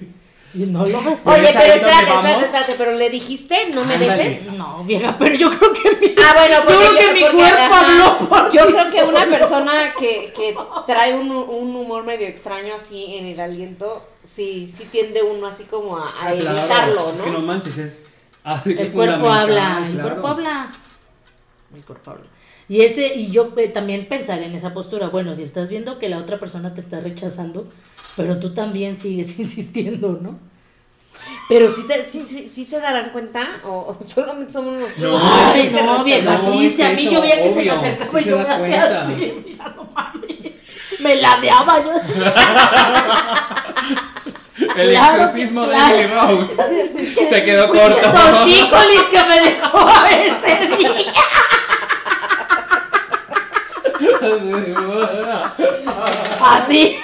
[0.53, 1.29] Y no lo besé.
[1.31, 4.15] Oye, ¿Sabes pero espérate, espérate, espérate, pero le dijiste, no me Ándale.
[4.23, 4.45] beses.
[4.53, 8.17] No, vieja, pero yo creo que mi, Ah, bueno, yo creo que mi cuerpo habló
[8.29, 9.09] por Yo sí creo que solo.
[9.09, 14.73] una persona que, que trae un, un humor medio extraño así en el aliento, sí,
[14.77, 17.45] sí tiende uno así como a, a Ah, claro, evitarlo, Es que no ¿no?
[17.45, 18.01] manches, es.
[18.45, 20.71] Así El cuerpo habla, el cuerpo habla.
[21.75, 22.25] El cuerpo habla.
[22.67, 25.09] Y ese, y yo eh, también pensar en esa postura.
[25.09, 27.67] Bueno, si estás viendo que la otra persona te está rechazando,
[28.15, 30.39] pero tú también sigues insistiendo, ¿no?
[31.47, 35.21] Pero sí, te, sí, sí, sí se darán cuenta o, o solamente somos nosotros.
[35.21, 37.63] No, Ay, no, vieja, No, sí, es si a mí eso, yo veía que se
[37.63, 41.01] me acercaba sí y yo me hacía así, mira, no mames.
[41.01, 41.91] Me ladeaba yo.
[44.77, 45.95] El Claro, exorcismo claro.
[45.95, 47.15] de Emily Rose.
[47.25, 47.97] Se quedó corto.
[47.97, 50.91] tortícolis que me dejó ese día.
[56.41, 56.97] Así.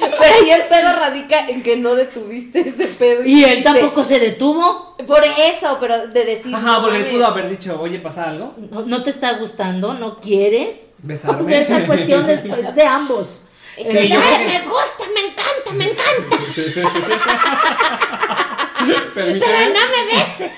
[0.00, 3.22] Pero ahí el pedo radica en que no detuviste ese pedo.
[3.22, 4.96] Y él tampoco se detuvo.
[5.06, 6.54] Por eso, pero de decir.
[6.54, 8.54] Ajá, porque él pudo haber dicho, oye, ¿pasa algo?
[8.70, 10.92] No, no te está gustando, no quieres.
[11.02, 11.40] Besarme.
[11.40, 13.42] O sea, esa cuestión es, es de ambos.
[13.76, 14.89] Ese, Sí, yo "Ay, creo que- me gusta,
[15.74, 16.90] me encanta, me encanta.
[19.14, 20.52] Permíteme, Pero no me beses.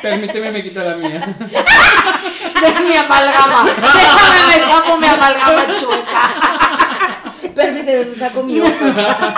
[0.00, 1.20] permíteme, me quito la mía.
[1.20, 3.64] De mi amalgama.
[3.64, 6.30] Déjame me saco mi amalgama chueca.
[7.54, 9.34] Permíteme, me saco mi hoja.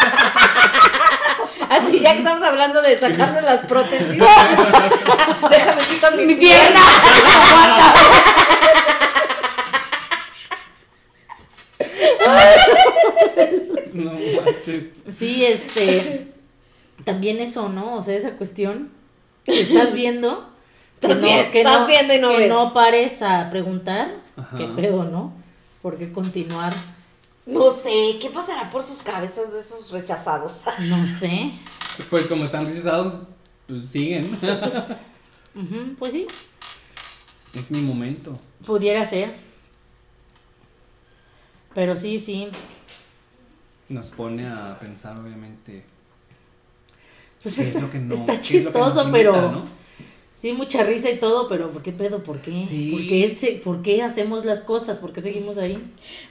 [1.71, 4.19] Así, ya que estamos hablando de sacarnos las prótesis.
[5.51, 6.81] Déjame quitar mi, Mi pierna.
[7.47, 7.95] Aguanta.
[14.05, 14.13] No
[14.45, 14.85] manches.
[15.09, 16.33] Sí, este.
[17.05, 17.97] También eso, ¿no?
[17.97, 18.91] O sea, esa cuestión.
[19.45, 20.45] que estás viendo.
[21.01, 22.49] que Estás bien- estás viendo y no que ves.
[22.49, 24.15] no pares a preguntar.
[24.37, 24.57] Ajá.
[24.57, 25.33] ¿Qué pedo, no?
[25.83, 26.73] ¿Por qué continuar?
[27.47, 30.63] No sé, ¿qué pasará por sus cabezas de esos rechazados?
[30.81, 31.51] No sé.
[32.11, 33.15] Pues como están rechazados,
[33.67, 34.25] pues siguen.
[35.55, 36.27] Ujú, pues sí,
[37.55, 38.39] es mi momento.
[38.67, 39.33] pudiera ser.
[41.75, 42.49] Pero sí, sí.
[43.89, 45.85] Nos pone a pensar, obviamente.
[47.43, 49.13] Pues qué es está, lo que no- está qué es lo que nos chistoso, limita,
[49.33, 49.53] pero.
[49.53, 49.79] ¿no?
[50.35, 52.23] Sí, mucha risa y todo, pero ¿por qué pedo?
[52.23, 52.65] ¿Por qué?
[52.69, 52.91] Sí.
[52.93, 55.01] ¿Por, qué se- ¿Por qué hacemos las cosas?
[55.01, 55.83] ¿Por qué seguimos ahí?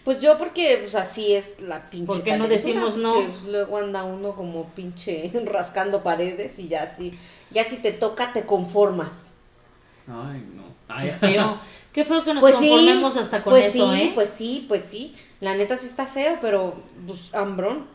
[0.05, 3.13] Pues yo porque pues así es la pinche ¿Por qué no decimos no?
[3.15, 7.13] pues, luego anda uno como pinche rascando paredes y ya así,
[7.51, 9.09] ya si te toca te conformas.
[10.07, 10.63] Ay, no.
[10.87, 11.59] Qué Ay, feo.
[11.91, 14.11] Qué feo que nos Pues conformemos hasta con pues eso, sí, ¿eh?
[14.15, 15.13] pues sí, pues sí.
[15.39, 17.85] La neta sí está feo, pero pues hambrón.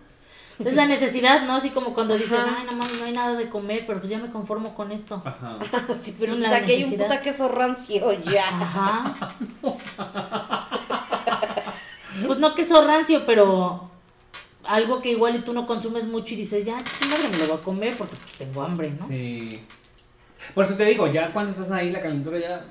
[0.64, 1.54] Es la necesidad, ¿no?
[1.54, 2.58] Así como cuando dices, Ajá.
[2.60, 5.20] ay, no mames, no hay nada de comer, pero pues ya me conformo con esto.
[5.24, 5.58] Ajá.
[6.02, 8.44] Sí, pero una pues, aquí hay un puta queso rancio ya.
[8.48, 9.14] Ajá.
[12.26, 13.90] Pues no queso rancio, pero
[14.64, 17.46] algo que igual y tú no consumes mucho y dices, ya, sí, madre, me lo
[17.48, 19.08] voy a comer porque pues tengo hambre, ¿no?
[19.08, 19.64] Sí.
[20.54, 22.64] Por eso te digo, ya cuando estás ahí, la calentura ya.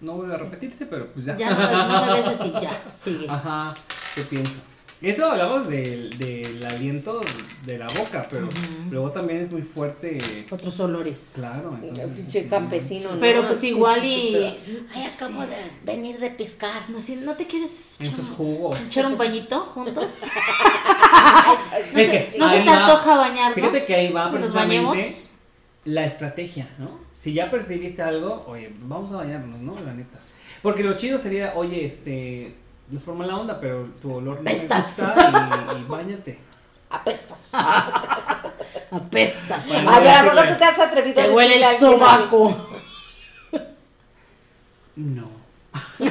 [0.00, 1.36] No, vuelve a repetirse, pero pues ya.
[1.36, 3.28] Ya no, no me ves así, ya, sigue.
[3.28, 3.72] Ajá,
[4.14, 4.60] ¿qué pienso?
[5.00, 7.20] Eso hablamos del, del aliento
[7.64, 8.48] de la boca, pero
[8.90, 10.18] luego también es muy fuerte.
[10.50, 11.34] Otros olores.
[11.36, 12.16] Claro, entonces.
[12.16, 13.20] Pinche campesino, ¿no?
[13.20, 14.34] Pero pues igual y...
[14.92, 16.90] Ay, acabo de venir de pescar.
[16.90, 18.76] No, si no te quieres En echar, sus jugos.
[18.88, 20.22] echar un bañito juntos.
[21.92, 23.54] No, Es se, que no se te antoja bañarnos.
[23.54, 25.30] Fíjate que ahí va Nos bañemos.
[25.88, 26.90] La estrategia, ¿no?
[27.12, 29.74] Si ya percibiste algo, oye, vamos a bañarnos, ¿no?
[29.84, 30.18] La neta.
[30.62, 32.54] Porque lo chido sería, oye, este,
[32.90, 34.96] no es por mala onda, pero tu olor no me Apestas.
[35.00, 36.38] gusta y, y bañate.
[36.90, 37.50] Apestas.
[38.90, 39.68] Apestas.
[39.68, 42.56] Bueno, a ver, ¿a poco tú te has atrevido Te a huele el sobaco.
[44.96, 45.28] No.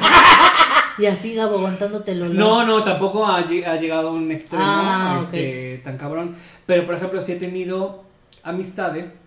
[0.98, 2.34] Y así Gabo aguantándote el olor.
[2.34, 6.34] No, no, tampoco ha, lle- ha llegado a un extremo Ah, este, tan cabrón.
[6.66, 8.02] Pero, por ejemplo, sí he tenido
[8.42, 9.20] amistades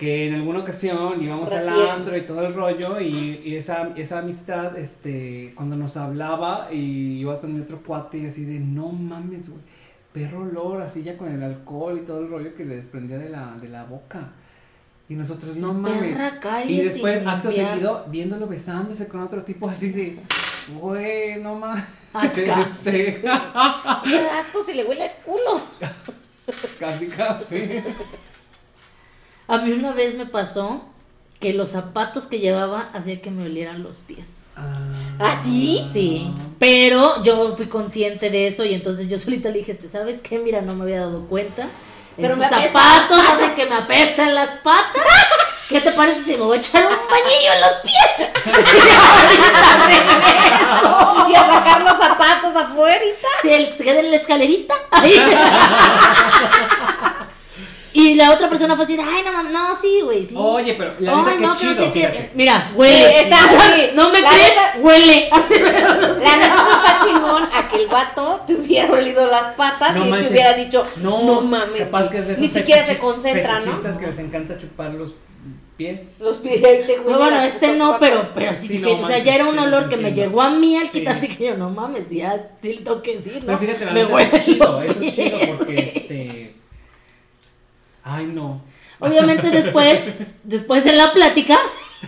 [0.00, 1.90] que en alguna ocasión íbamos al Refieren.
[1.90, 7.20] antro y todo el rollo y, y esa, esa amistad, este, cuando nos hablaba y
[7.20, 9.60] iba con mi otro cuate y así de, no mames, güey,
[10.14, 13.28] perro olor, así ya con el alcohol y todo el rollo que le desprendía de
[13.28, 14.30] la, de la boca.
[15.10, 16.16] Y nosotros, no mames.
[16.66, 20.18] Y después, acto seguido, viéndolo besándose con otro tipo así de,
[20.80, 21.84] güey, no mames.
[22.14, 22.62] Asca.
[22.66, 25.60] Este, asco si le huele el culo.
[26.80, 27.82] casi, casi.
[29.50, 30.82] A mí una vez me pasó
[31.40, 34.50] que los zapatos que llevaba hacían que me olieran los pies.
[35.18, 35.82] ¿A ti?
[35.92, 40.22] Sí, pero yo fui consciente de eso y entonces yo solita le dije, "Este, ¿sabes
[40.22, 40.38] qué?
[40.38, 41.66] Mira, no me había dado cuenta.
[42.16, 45.02] Pero Estos apestan zapatos hacen que me apesten las patas.
[45.68, 48.28] ¿Qué te parece si me voy a echar un bañillo en los pies?
[48.46, 48.50] Y
[48.92, 51.26] ahorita regreso.
[51.30, 53.00] Y a sacar los zapatos afuera.
[53.40, 54.74] Si él se queda en la escalerita.
[57.92, 60.34] Y la otra persona fue así, de, ay, no mames, no, sí, güey, sí.
[60.38, 61.92] Oye, pero la neta, Ay, qué no, que chido, no sé qué.
[61.92, 62.30] fíjate.
[62.34, 62.96] Mira, huele.
[63.08, 65.28] Sí, está O sea, no me La crees, neta- huele.
[65.32, 69.96] Así, La neta sí está chingón a que el vato te hubiera olido las patas
[69.96, 70.28] No y manches.
[70.28, 71.82] te hubiera dicho, No, no, mames.
[71.82, 73.60] Capaz que es de Ni esos siquiera se fetichi- concentra, ¿no?
[73.60, 75.12] fetichistas que les encanta chupar los
[75.76, 76.20] pies.
[76.20, 78.08] Los pide ahí te No, bueno, las este putas no, patas.
[78.08, 79.96] pero, pero sí, Sí, dije, no o sea, manches, ya era un sí, olor que
[79.96, 80.30] me entiendo.
[80.30, 80.90] llegó a mí al Sí.
[81.00, 83.46] quitante que yo, no mames, ya sí le tengo que decir, ¿no?
[83.46, 85.72] Pero fíjate, la me neta, huelen eso es chido, los eso es chido pies, porque
[85.74, 85.84] güey.
[85.86, 86.54] este.
[88.04, 88.60] Ay, no.
[88.98, 90.08] Obviamente después,
[90.42, 91.58] después en la plática,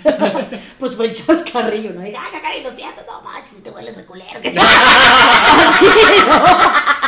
[0.79, 2.03] pues fue el chascarrillo, ¿no?
[2.07, 4.41] Y, ay, ay, los pies, no manches, te huele reculero.
[4.41, 5.85] que- Así,
[6.27, 6.45] ¿no?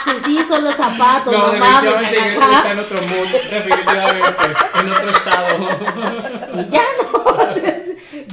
[0.04, 2.56] Sí, sí, son los zapatos, no, mames, definitivamente ajá.
[2.58, 4.44] está en otro mood, definitivamente,
[4.80, 5.46] en otro estado.
[6.56, 7.73] Y ya no, o sea.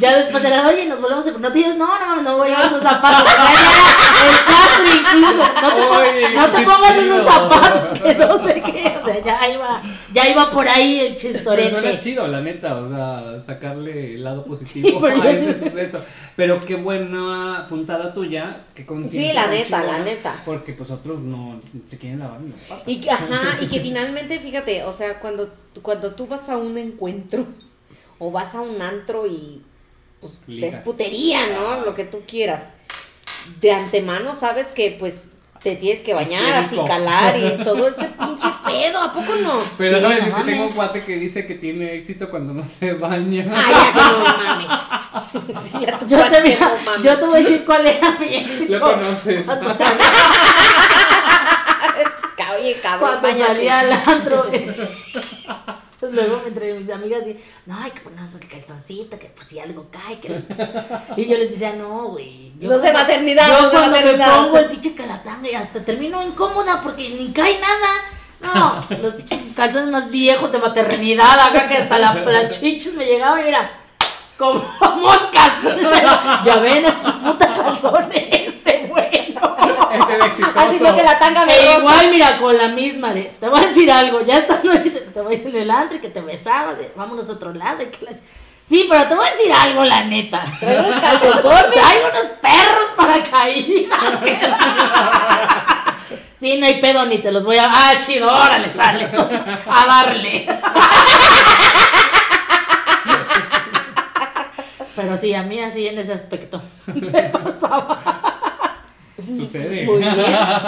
[0.02, 1.32] Ya después era, oye, nos volvemos a...
[1.32, 3.22] No te digas, no, no mames, no voy a llevar esos zapatos.
[3.22, 5.44] O sea, ya era el cuatro incluso.
[5.62, 7.16] No te, no te pongas chido.
[7.16, 8.98] esos zapatos que no sé qué.
[9.02, 12.00] O sea, ya iba, ya iba por ahí el Pero suena chistorete.
[12.00, 16.04] chido, la neta, o sea, sacarle el lado positivo pero yo a ese sí- suceso.
[16.36, 18.86] Pero qué buena puntada tuya, que.
[19.08, 20.42] Sí, la neta, la chingona, neta.
[20.46, 22.88] Porque pues otros no se quieren lavar ni las patas.
[22.88, 26.78] Y que, ajá, y que finalmente, fíjate, o sea, cuando, cuando tú vas a un
[26.78, 27.46] encuentro
[28.18, 29.62] o vas a un antro y
[30.22, 30.72] pues Ligas.
[30.74, 31.82] desputería, ¿no?
[31.86, 32.70] Lo que tú quieras.
[33.60, 35.30] De antemano sabes que pues
[35.64, 39.60] te tienes que bañar, así calar y todo ese pinche pedo, ¿a poco no?
[39.78, 42.64] Pero Sí, sabes no que tengo un cuate que dice que tiene éxito cuando no
[42.66, 43.46] se baña.
[43.56, 45.80] Ay, ya que no.
[45.80, 47.04] Dile a tu Yo te, no mames.
[47.04, 48.80] yo te voy a decir cuál era mi éxito.
[48.80, 49.46] Lo conoces.
[49.46, 50.04] Cuando salí-
[52.82, 53.00] cabrón.
[53.00, 53.46] Cuando bañate.
[53.54, 54.52] salía al antro.
[56.02, 57.38] Entonces luego entre mis amigas y,
[57.68, 60.20] no, hay que ponernos el calzoncito, que por si algo cae.
[60.20, 60.44] Que...
[61.16, 62.52] Y yo les decía, no, güey.
[62.60, 64.44] yo Los de maternidad, Yo los de cuando me maternidad".
[64.44, 68.80] pongo el pinche calatanga y hasta termino incómoda porque ni cae nada.
[68.92, 73.06] No, los pinches calzones más viejos de maternidad, acá que hasta la, las chichis me
[73.06, 73.72] llegaban y era
[74.40, 74.54] como
[74.98, 75.54] moscas.
[76.44, 78.12] ya ven, es un puta calzón
[79.94, 80.60] este exitoso.
[80.60, 81.80] Así lo que la tanga me E rosa.
[81.80, 84.72] igual, mira, con la misma de, te voy a decir algo, ya estando
[85.14, 87.54] te voy a ir en el antro y que te besabas, y vámonos a otro
[87.54, 87.84] lado.
[87.84, 88.12] y que la-
[88.64, 90.44] Sí, pero te voy a decir algo, la neta.
[90.60, 91.02] Traigo unos.
[91.02, 94.22] Traigo unos perros para caídas.
[94.22, 94.40] que-
[96.38, 97.66] Sí, no hay pedo, ni te los voy a...
[97.72, 99.04] Ah, chido, órale, sale.
[99.06, 100.48] entonces, a darle.
[104.96, 108.31] Pero sí, a mí así en ese aspecto me pasaba.
[109.38, 109.86] Sucede.
[109.86, 110.16] Muy bien,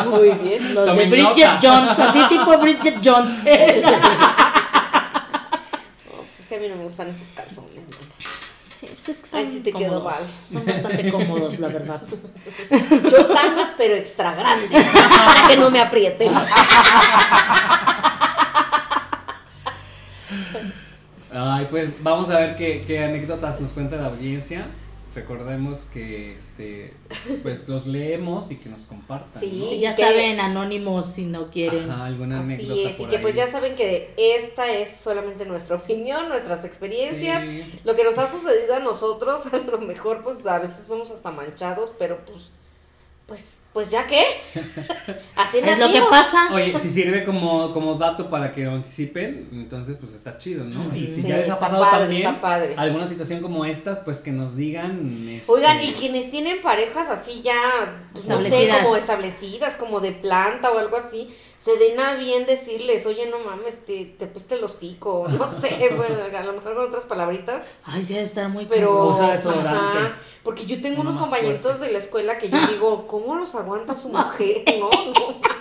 [0.09, 0.73] muy bien.
[0.75, 1.59] Los de Bridget nota.
[1.61, 3.43] Jones, así tipo Bridget Jones.
[3.43, 3.43] No,
[6.17, 7.71] pues es que a mí no me gustan esos calzones.
[8.79, 10.05] Sí, pues es que son Ay, sí te quedó cómodos.
[10.19, 10.23] mal.
[10.45, 12.01] Son bastante cómodos, la verdad.
[13.09, 14.83] Yo tangas, pero extra grandes.
[14.85, 16.31] Para que no me aprieten.
[21.35, 24.65] Ay, pues vamos a ver qué, qué anécdotas nos cuenta la audiencia.
[25.15, 26.91] Recordemos que este
[27.43, 29.39] pues los leemos y que nos compartan.
[29.39, 29.58] Sí.
[29.62, 29.65] ¿no?
[29.69, 31.89] Sí, ya que- saben, anónimos si no quieren.
[31.91, 32.89] Ajá, alguna anécdota.
[32.89, 37.43] Es, y por que pues ya saben que esta es solamente nuestra opinión, nuestras experiencias,
[37.43, 37.80] Sí.
[37.84, 41.30] lo que nos ha sucedido a nosotros, a lo mejor pues a veces somos hasta
[41.32, 42.45] manchados, pero pues,
[43.28, 44.21] pues, pues ya qué,
[45.36, 46.49] así es lo que pasa.
[46.53, 50.95] Oye, si sirve como, como dato para que lo anticipen, entonces pues está chido, ¿no?
[50.95, 54.31] Y si Sí, ya les ha pasado padre, también alguna situación como estas, pues que
[54.31, 55.27] nos digan.
[55.27, 58.83] este, Oigan, y quienes tienen parejas así ya, pues, no sé, Establecidas.
[58.83, 61.33] como establecidas, como de planta o algo así,
[61.63, 65.89] se den a bien decirles, oye, no mames, te, te pusiste el hocico, no sé,
[65.95, 70.12] bueno, a lo mejor con otras palabritas, Ay, debe estar muy pero, ajá,
[70.43, 71.86] porque yo tengo Uno unos compañeritos fuerte.
[71.88, 74.89] de la escuela que yo digo, ¿cómo los aguanta su mujer, no?
[75.06, 75.54] no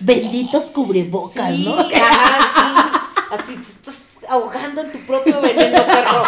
[0.00, 1.82] Benditos cubrebocas, sí, ¿no?
[1.88, 1.94] sí,
[3.30, 6.22] así te estás ahogando en tu propio veneno, perro.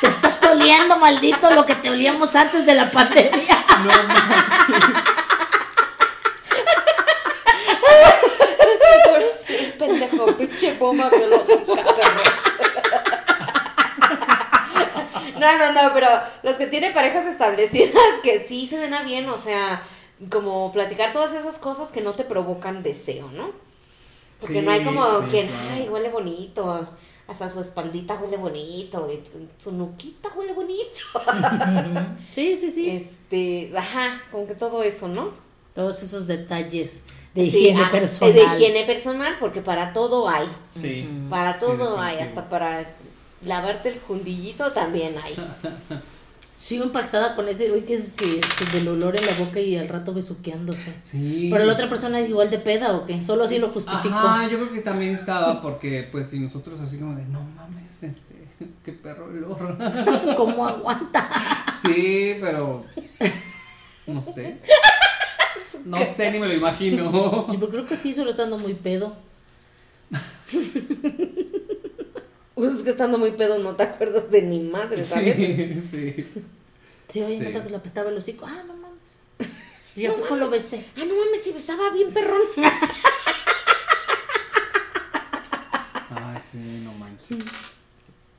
[0.00, 3.64] Te estás oliendo, maldito, lo que te olíamos antes de la pandemia.
[3.82, 5.04] No manches.
[9.46, 12.22] Sí, pendejo, pinche bomba biológica, perro.
[15.38, 16.08] No, no, no, pero
[16.42, 19.82] los que tienen parejas establecidas que sí se den a bien, o sea,
[20.30, 23.50] como platicar todas esas cosas que no te provocan deseo, ¿no?
[24.40, 25.68] Porque Sí, no hay como sí, quien, claro.
[25.74, 26.88] ay, huele bonito,
[27.28, 29.20] hasta su espaldita huele bonito, y
[29.60, 30.84] su nuquita huele bonito.
[32.30, 32.90] Sí, sí, sí.
[32.90, 35.30] Este, ajá, como que todo eso, ¿no?
[35.74, 37.04] Todos esos detalles
[37.38, 38.34] de Sí, higiene ah, personal.
[38.34, 40.48] De higiene personal, porque para todo hay.
[40.74, 41.08] Sí.
[41.30, 42.86] Para Sí, todo hay, hasta para
[43.44, 45.34] lavarte el jundillito también hay.
[46.52, 49.76] Sigo impactada con ese güey que es que, que del olor en la boca y
[49.76, 50.92] al rato besuqueándose.
[51.00, 51.48] Sí.
[51.52, 53.22] Pero la otra persona es igual de peda o qué?
[53.22, 54.16] Solo así lo justifico.
[54.16, 58.02] Ajá, yo creo que también estaba porque pues si nosotros así como de no mames,
[58.02, 58.48] este,
[58.84, 59.78] qué perro olor.
[60.36, 61.30] ¿Cómo aguanta?
[61.80, 62.84] Sí, pero
[64.08, 64.58] no sé.
[65.84, 67.46] No sé ni me lo imagino.
[67.60, 69.16] Yo creo que sí, solo estando muy pedo.
[72.54, 75.36] Pues es que estando muy pedo no te acuerdas de ni madre, ¿sabes?
[75.36, 76.26] Sí, sí.
[77.06, 77.44] Sí, oye, Sí.
[77.44, 78.46] nota que le apestaba el hocico.
[78.48, 78.98] Ah, no mames.
[79.94, 80.84] Y a poco lo besé.
[80.96, 82.40] Ah, no mames, si besaba bien perrón.
[86.10, 87.38] Ay, sí, no manches.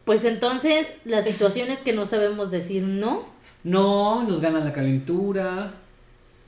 [0.06, 3.26] Pues entonces, las situaciones que no sabemos decir no.
[3.64, 5.72] No, nos gana la calentura.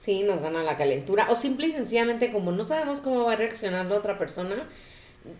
[0.03, 1.27] Sí, nos gana la calentura.
[1.29, 4.55] O simple y sencillamente, como no sabemos cómo va a reaccionar la otra persona,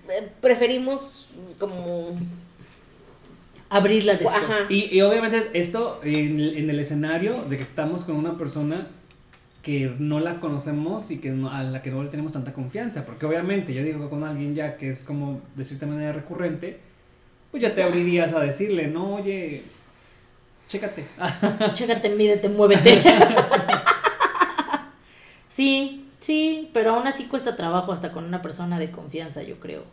[0.10, 2.15] eh, preferimos como...
[3.69, 4.36] Abrirla después.
[4.36, 4.54] Ajá.
[4.69, 8.88] Y, y obviamente esto en, el- en el escenario de que estamos con una persona
[9.63, 13.06] que no la conocemos y que no- a la que no le tenemos tanta confianza,
[13.06, 16.80] porque obviamente yo digo con alguien ya que es como de cierta manera recurrente,
[17.50, 19.64] pues ya te abrirías a decirle, no, oye,
[20.68, 21.05] chécate.
[21.74, 23.01] Chécate, mídete, muévete.
[25.52, 29.84] sí, sí, pero aún así cuesta trabajo hasta con una persona de confianza, yo creo.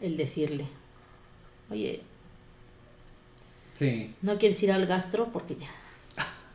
[0.00, 0.66] El decirle,
[1.70, 2.02] oye,
[3.74, 5.68] Sí, no quieres ir al gastro porque ya.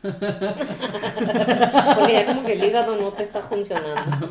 [0.00, 0.22] Porque
[2.12, 4.28] ya como que el hígado no te está funcionando.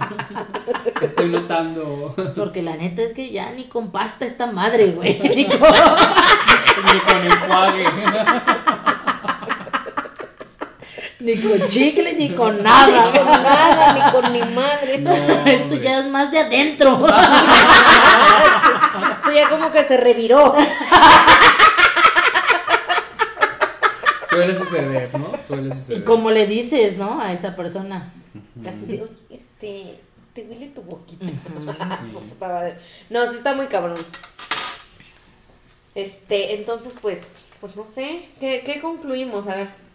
[1.01, 5.19] estoy notando Porque la neta es que ya ni con pasta esta madre, güey.
[5.19, 7.85] Ni con, ni con enjuague.
[11.19, 13.11] Ni con chicle, ni con Ni nada.
[13.11, 14.97] con nada, ni con mi madre.
[14.99, 15.81] No, Esto hombre.
[15.81, 17.07] ya es más de adentro.
[19.17, 20.55] Esto ya como que se reviró.
[24.29, 25.31] Suele suceder, ¿no?
[25.47, 26.03] Suele y suceder.
[26.03, 27.19] como le dices, ¿no?
[27.21, 28.07] A esa persona.
[28.67, 29.99] Así de, oye, este,
[30.33, 31.25] te huele tu boquita.
[33.09, 33.97] No, sí está muy cabrón.
[35.95, 37.21] Este, entonces, pues,
[37.59, 39.47] pues no sé, ¿qué, qué concluimos?
[39.47, 39.86] A ver.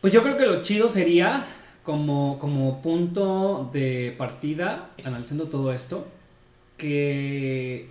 [0.00, 1.44] Pues yo creo que lo chido sería
[1.84, 6.06] como, como punto de partida, analizando todo esto,
[6.76, 7.88] que...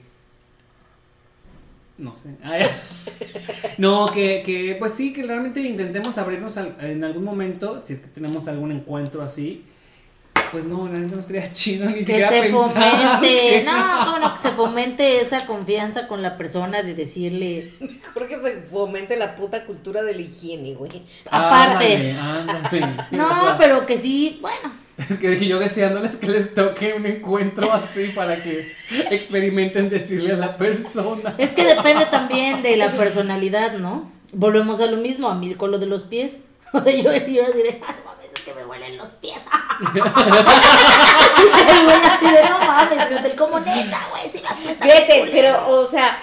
[1.98, 2.30] No sé.
[3.78, 8.02] No, que, que pues sí, que realmente intentemos abrirnos al- en algún momento, si es
[8.02, 9.64] que tenemos algún encuentro así.
[10.52, 14.20] Pues no, la neta no estaría chido ni Que siquiera se fomente, que- no, cómo
[14.20, 19.16] no, que se fomente esa confianza con la persona de decirle, Mejor que se fomente
[19.18, 21.04] la puta cultura de la higiene, güey.
[21.30, 22.14] aparte.
[22.14, 22.84] Ándale, ándale.
[23.12, 24.72] O No, pero que sí, bueno,
[25.10, 28.74] Es que dije yo deseándoles que les toque un encuentro así para que
[29.12, 31.36] experimenten decirle a la persona.
[31.38, 34.10] es que depende también de la personalidad, ¿no?
[34.32, 36.46] Volvemos a lo mismo, a mí con lo de los pies.
[36.74, 39.46] O sea, yo, yo así de, no mames, es que me huelen los pies.
[39.80, 39.92] El
[41.86, 45.32] güey así de, no mames, fíjate, como neta, güey, si Fíjate, culero".
[45.32, 46.18] pero, o sea,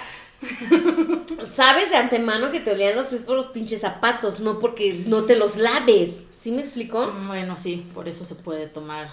[1.51, 5.23] sabes de antemano que te olían los pies por los pinches zapatos, no porque no
[5.23, 6.11] te los laves.
[6.31, 7.11] ¿Sí me explicó?
[7.27, 9.07] Bueno, sí, por eso se puede tomar.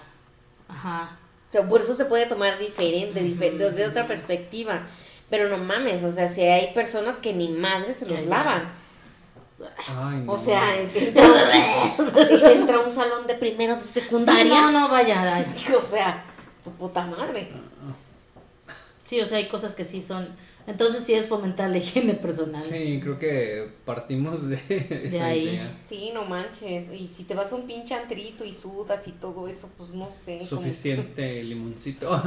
[0.68, 1.10] Ajá.
[1.48, 4.80] O sea, por eso se puede tomar diferente, diferente, desde otra perspectiva.
[5.30, 8.62] Pero no mames, o sea, si hay personas que ni madre se los lavan.
[9.88, 10.32] Ay, no.
[10.32, 14.44] O sea, entra, si entra a un salón de primero de Sí, secundaria.
[14.44, 15.54] no, no, vaya, ay.
[15.76, 16.22] O sea,
[16.62, 17.50] su puta madre.
[19.02, 20.28] Sí, o sea, hay cosas que sí son.
[20.66, 22.62] Entonces sí es fomentar la higiene personal.
[22.62, 24.56] Sí, creo que partimos de,
[25.04, 25.48] esa ahí.
[25.48, 25.76] idea.
[25.86, 26.90] Sí, no manches.
[26.92, 30.08] Y si te vas a un pinche antrito y sudas y todo eso, pues no
[30.10, 30.36] sé.
[30.38, 32.20] como- Suficiente limoncito.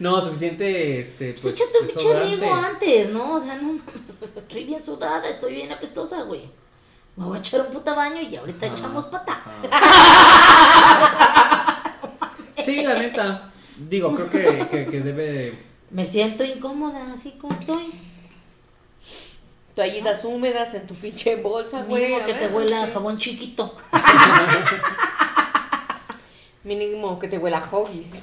[0.00, 3.34] no, suficiente este Pues, pues, échate un pinche riego antes, ¿no?
[3.34, 4.22] O sea, no mames.
[4.22, 6.42] Estoy bien sudada, estoy bien apestosa, güey.
[7.16, 9.42] Me voy a echar un puta baño y ahorita echamos pata.
[12.64, 13.52] Sí, la neta.
[13.88, 15.52] Digo, creo que, que, que debe
[15.90, 17.90] Me siento incómoda, así como estoy.
[19.74, 22.04] Toallitas húmedas en tu pinche bolsa, güey.
[22.10, 22.92] Mínimo que te huela sí.
[22.92, 23.74] jabón chiquito.
[26.64, 28.22] Mínimo que te huela a hoggies.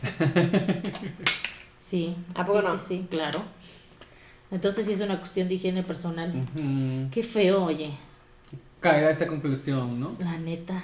[1.77, 2.15] Sí.
[2.35, 2.79] ¿A sí, no?
[2.79, 3.41] Sí, sí, claro.
[4.51, 6.33] Entonces sí es una cuestión de higiene personal.
[7.11, 7.91] Qué feo, oye.
[8.79, 10.15] caer a esta conclusión, ¿no?
[10.19, 10.83] La neta.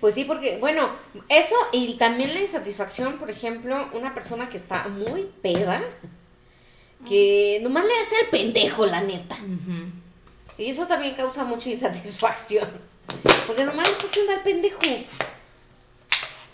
[0.00, 0.88] Pues sí, porque, bueno,
[1.28, 5.80] eso y también la insatisfacción, por ejemplo, una persona que está muy peda,
[7.06, 9.36] que nomás le hace al pendejo, la neta.
[10.58, 12.68] Y eso también causa mucha insatisfacción.
[13.46, 14.78] Porque nomás le está haciendo al pendejo.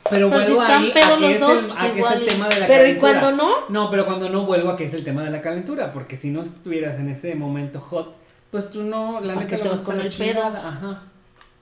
[0.09, 2.01] Pero Pero si están ahí pedos a que los es dos, el, pues a que
[2.01, 3.55] es el tema de la Pero ¿y cuando no?
[3.69, 6.31] No, pero cuando no vuelvo a que es el tema de la calentura, porque si
[6.31, 8.15] no estuvieras en ese momento hot,
[8.53, 10.45] pues tú no, la ¿Para neta te vas con la el pedo?
[10.45, 11.03] Ajá.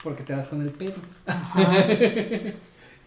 [0.05, 0.93] Porque te vas con el pedo.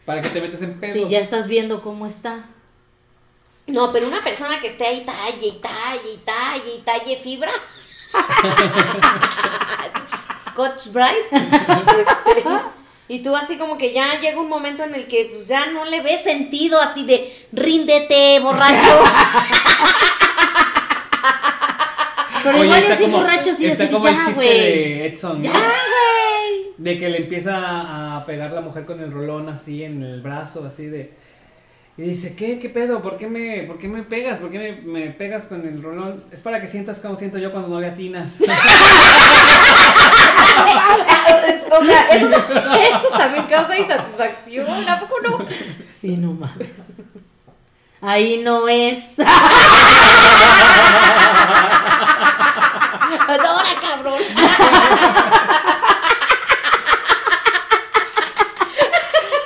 [0.05, 0.95] Para que te metes en pedos.
[0.95, 2.45] Sí, ya estás viendo cómo está.
[3.69, 7.53] No, pero una persona que esté ahí talle y talle y talle y talle fibra.
[10.51, 11.15] Scotch Bright.
[11.31, 12.45] Este,
[13.07, 15.85] y tú así como que ya llega un momento en el que pues, ya no
[15.85, 19.05] le ves sentido así de ríndete, borracho.
[22.43, 25.45] Pero Oye, igual así como- borracho, sí, está así el chiste de Edson, ¿no?
[25.45, 26.18] ya, güey.
[26.79, 30.65] De que le empieza a pegar la mujer con el rolón así en el brazo,
[30.67, 31.13] así de...
[31.97, 32.61] Y dice, ¿qué?
[32.61, 33.03] ¿Qué pedo?
[33.03, 34.39] ¿Por qué me, por qué me pegas?
[34.39, 36.23] ¿Por qué me, me pegas con el rolón?
[36.31, 38.37] Es para que sientas como siento yo cuando no le atinas.
[38.41, 38.45] o
[41.85, 44.89] sea, eso, eso también causa insatisfacción.
[44.89, 45.45] ¿A poco no?
[45.91, 47.03] Sí, no mames.
[48.01, 49.19] Ahí no es.
[53.29, 54.21] Ahora, cabrón.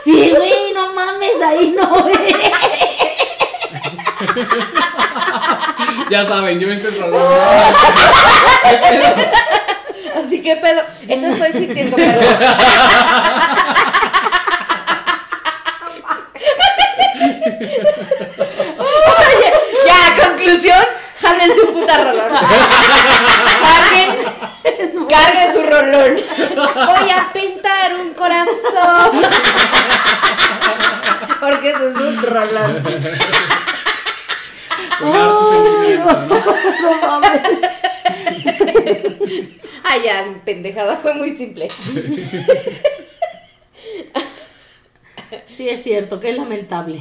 [0.04, 1.82] Sí, güey, no mames, ahí no es.
[6.11, 7.32] ya saben, yo me estoy el rolón.
[10.24, 10.82] Así que pedo.
[11.09, 12.20] Eso estoy sintiendo, pero.
[18.78, 19.53] Oye,
[19.86, 20.84] ya, conclusión.
[21.20, 22.32] Jalen su puta rolón.
[23.62, 24.11] Carguen,
[25.09, 26.16] carguen su rolón.
[26.74, 29.22] Voy a pintar un corazón.
[31.62, 32.16] Porque eso es un.
[32.16, 32.36] Con
[35.14, 35.52] harto
[36.26, 36.40] ¿no?
[36.82, 37.40] No mames.
[39.84, 41.68] Ah, ya, pendejada, fue muy simple.
[45.48, 47.00] Sí, es cierto, qué lamentable.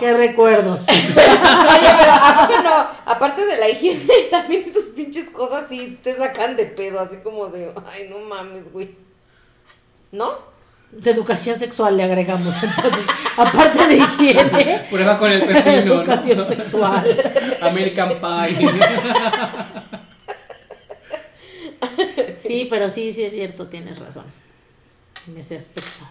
[0.00, 0.88] qué recuerdos.
[0.88, 6.56] Oye, pero aparte no, aparte de la higiene, también esas pinches cosas sí te sacan
[6.56, 8.94] de pedo, así como de, ay, no mames, güey.
[10.12, 10.49] ¿No?
[10.92, 15.84] De educación sexual le agregamos, entonces, aparte de higiene, Prueba con el pepino.
[15.84, 15.94] ¿no?
[16.02, 17.56] educación sexual.
[17.62, 18.68] American Pie.
[22.36, 24.24] Sí, pero sí, sí es cierto, tienes razón.
[25.28, 26.04] En ese aspecto.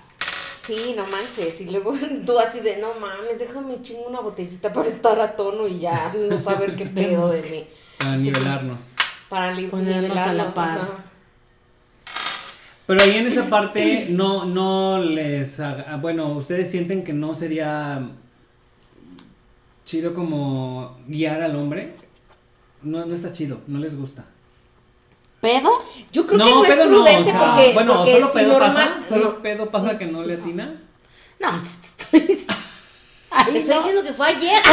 [0.66, 1.60] Sí, no manches.
[1.62, 1.94] Y luego
[2.26, 6.14] tú así de, no mames, déjame chingo una botellita para estar a tono y ya
[6.30, 7.68] no saber qué pedo de mí.
[7.98, 8.90] Para nivelarnos.
[9.28, 10.78] Para li- Ponernos a la par.
[10.80, 11.04] ajá.
[12.90, 18.02] Pero ahí en esa parte no, no les haga- bueno, ustedes sienten que no sería
[19.86, 21.94] chido como guiar al hombre.
[22.82, 24.26] No, no está chido, no les gusta.
[25.40, 25.72] ¿Pedo?
[26.12, 29.08] Yo creo que no es pedo prudente porque, bueno, porque solo si pedo normal, pasa,
[29.08, 29.36] solo no.
[29.44, 30.74] pedo pasa que no le atina.
[31.40, 32.56] No, te estoy diciendo.
[33.30, 33.82] Ay, Te estoy no.
[33.82, 34.62] diciendo que fue ayer.
[34.64, 34.72] ya,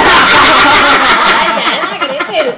[1.82, 2.54] la Gretel.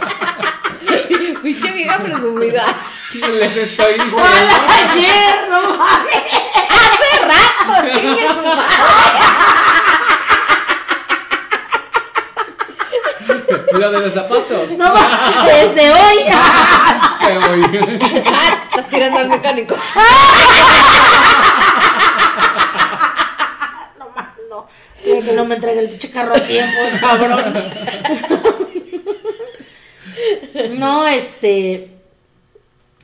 [1.43, 2.65] Pinche vida presumida.
[3.15, 4.19] Les estoy diciendo.
[4.19, 4.35] ¿Cuál
[4.91, 5.49] ayer?
[5.49, 6.31] No mames.
[6.69, 8.63] Hace rato, chingue su madre.
[13.73, 14.71] Lo de los zapatos.
[14.73, 15.75] No mames.
[15.75, 16.19] Desde hoy.
[17.19, 17.63] Que voy.
[18.27, 19.75] Ah, estás tirando al mecánico.
[23.99, 24.67] No mames, no.
[25.03, 27.73] Quiero que no me entregue el pinche carro a tiempo, cabrón.
[30.73, 31.98] No, este.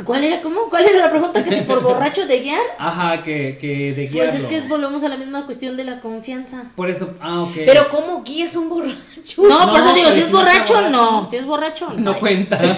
[0.05, 0.43] ¿Cuál era?
[0.43, 0.63] ¿Cómo?
[0.69, 1.45] ¿Cuál era la pregunta?
[1.45, 2.61] ¿Que si por borracho de guiar?
[2.79, 4.33] Ajá, que, que de guiarlo.
[4.33, 6.65] Pues es que es- volvemos a la misma cuestión de la confianza.
[6.75, 7.53] Por eso, ah, ok.
[7.65, 8.99] Pero ¿cómo guías a un borracho?
[9.39, 10.91] No, por No, eso digo, si si es no borracho, borracho.
[10.91, 11.25] no.
[11.25, 12.13] Si es borracho, no.
[12.13, 12.59] no cuenta.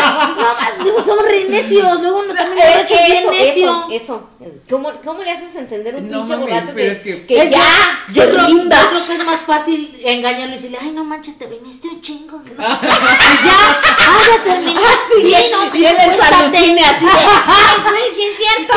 [0.00, 2.00] Pues no, más, digo, son re necios.
[2.02, 3.86] Luego no también Es borracho bien eso, necio.
[3.92, 4.60] eso, eso.
[4.68, 7.42] ¿Cómo, ¿Cómo le haces entender a un No pinche mames, borracho que, es que- que
[7.42, 7.62] Es ya
[8.08, 8.76] yo se creo- rinda?
[8.82, 12.00] Yo creo que es más fácil engañarlo y decirle, ay, no manches, te viniste un
[12.00, 12.42] chingo.
[12.42, 12.86] que no sé qué".
[12.86, 15.20] Y ya, ah, ya terminaste.
[15.22, 16.34] Sí, no, y él en acuéstate.
[16.40, 18.74] Alucine así de, ay, güey, sí es cierto.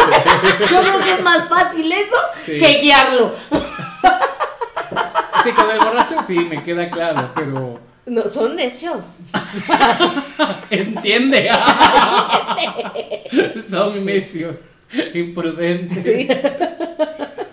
[0.74, 2.58] Yo creo que es más fácil eso Sí.
[2.58, 3.36] que guiarlo.
[5.44, 9.18] Sí, con el borracho sí, me queda claro, pero No, son necios.
[10.70, 11.50] entiende.
[13.70, 14.56] Son necios,
[15.14, 16.04] imprudentes.
[16.04, 16.28] Sí.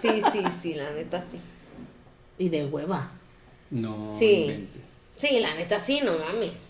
[0.00, 1.38] sí, sí, sí, la neta sí.
[2.38, 3.06] Y de hueva.
[3.70, 4.42] No, Sí.
[4.44, 5.08] inventes.
[5.16, 6.68] Sí, la neta sí, no mames.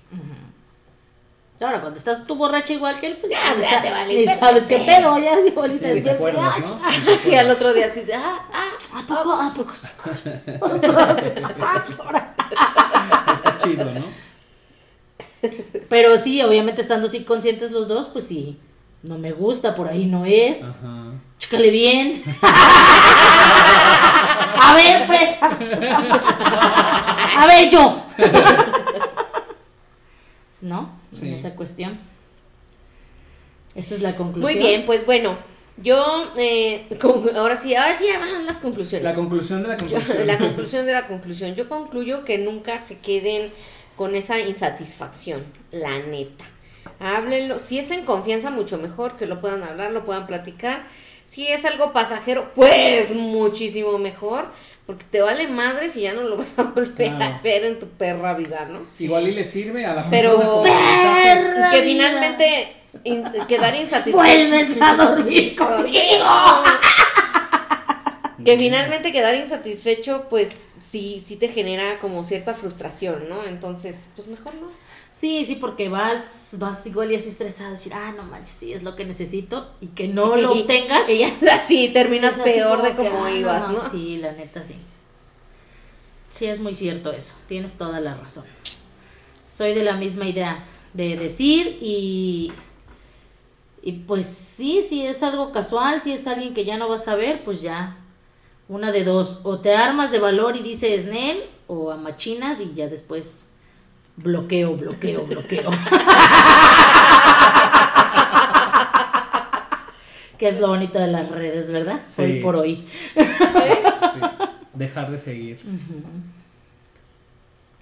[1.61, 4.67] Ahora, cuando estás tú borracha igual que él, pues ya, Ya, te vale ni sabes
[4.67, 6.81] qué pedo, ya digo, Sí, ahorita te ah, ¿no?
[7.19, 9.33] Sí, al otro día así de, ah, ah, ¿A poco?
[9.35, 9.73] ¿A poco?
[11.61, 12.35] Ah, pues ahora.
[13.37, 14.05] Está chido, ¿no?
[15.91, 18.59] Pero sí, obviamente estando así conscientes los dos, pues sí,
[19.03, 20.77] no me gusta, por ahí no es.
[20.77, 21.11] Ajá.
[21.39, 22.23] Chécale bien.
[24.63, 25.29] A ver, pues.
[27.37, 28.03] A ver, yo.
[30.63, 30.91] ¿No?
[31.13, 31.29] Sí.
[31.29, 31.99] En esa cuestión.
[33.75, 34.43] Esa es la conclusión.
[34.59, 35.37] Muy bien, pues bueno,
[35.77, 39.05] yo, eh, con- ahora sí, ahora sí ya van las conclusiones.
[39.05, 40.27] La conclusión de la Yo- conclusión.
[40.27, 41.55] la conclusión de la conclusión.
[41.55, 43.53] Yo concluyo que nunca se queden
[43.97, 46.45] con esa insatisfacción, la neta.
[46.99, 50.83] Háblenlo, si es en confianza, mucho mejor que lo puedan hablar, lo puedan platicar.
[51.29, 54.47] Si es algo pasajero, pues muchísimo mejor,
[54.91, 57.25] porque te vale madre si ya no lo vas a volver Claro.
[57.25, 58.81] a ver en tu perra vida, ¿no?
[58.99, 62.73] Igual y le sirve a la Pero- persona que finalmente
[63.05, 64.17] in- quedar insatisfecho.
[64.17, 66.25] Vuelves a dormir conmigo.
[68.45, 70.49] Que finalmente quedar insatisfecho, pues
[70.85, 73.45] sí, sí te genera como cierta frustración, ¿no?
[73.45, 74.69] Entonces, pues mejor no.
[75.13, 78.85] Sí, sí, porque vas, vas igual y así estresada, decir, ah, no manches, sí, es
[78.85, 81.09] lo que necesito, y que no lo Y- obtengas.
[81.09, 83.89] Y así terminas así peor de que, como ah, ibas, ¿no?
[83.89, 84.77] Sí, la neta sí.
[86.29, 87.35] Sí, es muy cierto eso.
[87.49, 88.45] Tienes toda la razón.
[89.49, 90.63] Soy de la misma idea
[90.95, 92.53] de decir y.
[93.83, 97.17] Y pues sí, si es algo casual, si es alguien que ya no vas a
[97.17, 97.97] ver, pues ya.
[98.69, 99.41] Una de dos.
[99.43, 103.49] O te armas de valor y dices Nel, o amachinas y ya después
[104.23, 105.71] bloqueo, bloqueo, bloqueo.
[110.39, 112.01] que es lo bonito de las redes, ¿verdad?
[112.07, 112.23] Sí.
[112.23, 112.87] Hoy por hoy.
[113.15, 113.21] Sí.
[114.75, 115.59] Dejar de seguir.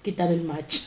[0.01, 0.81] Quitar el match.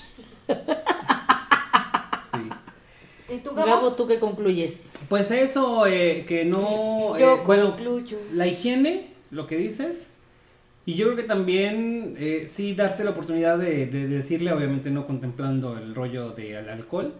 [3.28, 4.92] ¿Y tú, Gabo, ¿tú qué concluyes?
[5.08, 7.18] Pues eso, eh, que no.
[7.18, 8.18] Yo eh, bueno, concluyo.
[8.34, 10.08] la higiene, lo que dices.
[10.84, 15.06] Y yo creo que también, eh, sí, darte la oportunidad de, de decirle, obviamente no
[15.06, 17.14] contemplando el rollo del alcohol,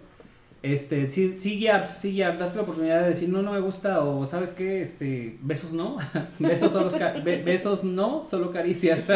[0.64, 4.00] este, sí, sí guiar, sí guiar, darte la oportunidad de decir, no, no me gusta,
[4.04, 5.96] o sabes qué, este, besos no,
[6.40, 6.90] besos solo,
[7.24, 9.08] be- besos no, solo caricias.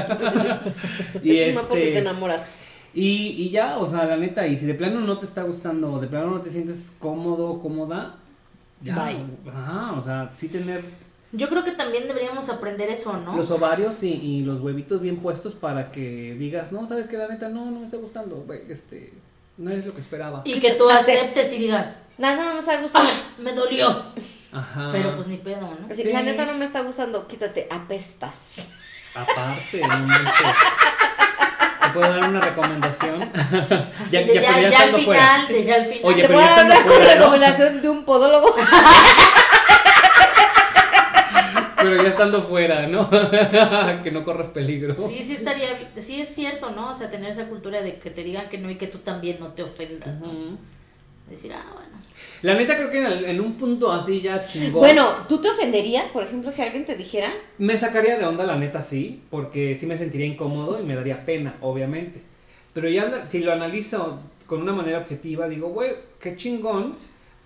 [1.23, 2.63] y es más porque te este, enamoras.
[2.95, 5.93] y, y ya, o sea, la neta, y si de plano no te está gustando,
[5.93, 8.17] o de plano no te sientes cómodo, cómoda,
[8.81, 9.25] ya, Bye.
[9.47, 10.83] ajá, o sea, sí tener
[11.37, 13.37] Yo creo que también deberíamos aprender eso, ¿no?
[13.37, 17.29] los ovarios y, y los huevitos bien puestos para que digas, no, sabes que la
[17.29, 19.13] neta no, no me está gustando, güey, este,
[19.59, 20.43] no es lo que esperaba.
[20.45, 23.11] Y que tú aceptes y digas, Nada, no me está gustando.
[23.13, 23.35] ¡ah!
[23.39, 24.03] Me dolió.
[24.53, 24.89] Ajá.
[24.93, 25.77] Pero pues ni pedo, ¿no?
[25.91, 26.13] Así, Sí.
[26.13, 28.69] La neta no me está gustando, quítate, apestas.
[29.15, 30.07] Aparte, no.
[31.83, 33.23] ¿Te puedo dar una recomendación?
[34.07, 35.45] Así de ya, ya, al final, fuera.
[35.49, 36.01] de ya al final.
[36.05, 37.15] Oye, Te pero voy ya a dar una ¿no?
[37.15, 38.55] recomendación de un podólogo.
[41.91, 43.09] Pero ya estando fuera, ¿no?
[44.03, 44.97] que no corras peligro.
[44.99, 45.69] Sí, sí estaría,
[45.99, 46.91] sí es cierto, ¿no?
[46.91, 49.39] O sea, tener esa cultura de que te digan que no y que tú también
[49.41, 50.33] no te ofendas, ¿no?
[51.31, 51.97] Decir, ah, bueno.
[52.43, 54.75] La neta creo que en, el- en un punto así ya chingón.
[54.81, 57.33] Bueno, ¿tú te ofenderías, por ejemplo, si alguien te dijera?
[57.59, 61.25] Me sacaría de onda la neta sí, porque sí me sentiría incómodo y me daría
[61.25, 62.21] pena, obviamente.
[62.75, 66.95] Pero ya anda- si lo analizo con una manera objetiva, digo, güey, qué chingón,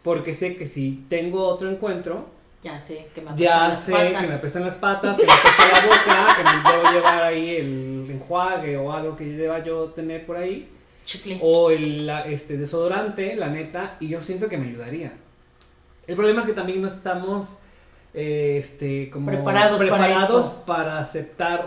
[0.02, 2.28] porque sé que si tengo otro encuentro,
[2.62, 4.20] Ya sé que me apestan ya las sé patas.
[4.22, 7.56] que me apestan las patas, que me apesta la boca, que me puedo llevar ahí
[7.56, 10.68] el enjuague o algo que deba yo tener por ahí,
[11.06, 11.38] Chicle.
[11.42, 15.12] o el la- este desodorante, la neta, y yo siento que me ayudaría.
[16.06, 17.56] El problema es que también no estamos
[18.12, 20.62] eh, este como Preparados para preparados esto.
[20.66, 21.64] para aceptar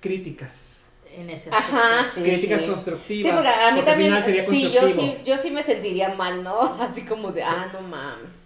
[0.00, 0.70] críticas.
[1.14, 1.76] En ese aspecto.
[1.76, 2.22] Ajá, sí.
[2.22, 2.66] críticas sí.
[2.68, 3.30] constructivas.
[3.30, 4.08] Sí, porque a mí porque al también.
[4.10, 6.58] final sería Sí, yo sí, yo sí me sentiría mal, ¿no?
[6.80, 8.41] Así como de, ah, no mames.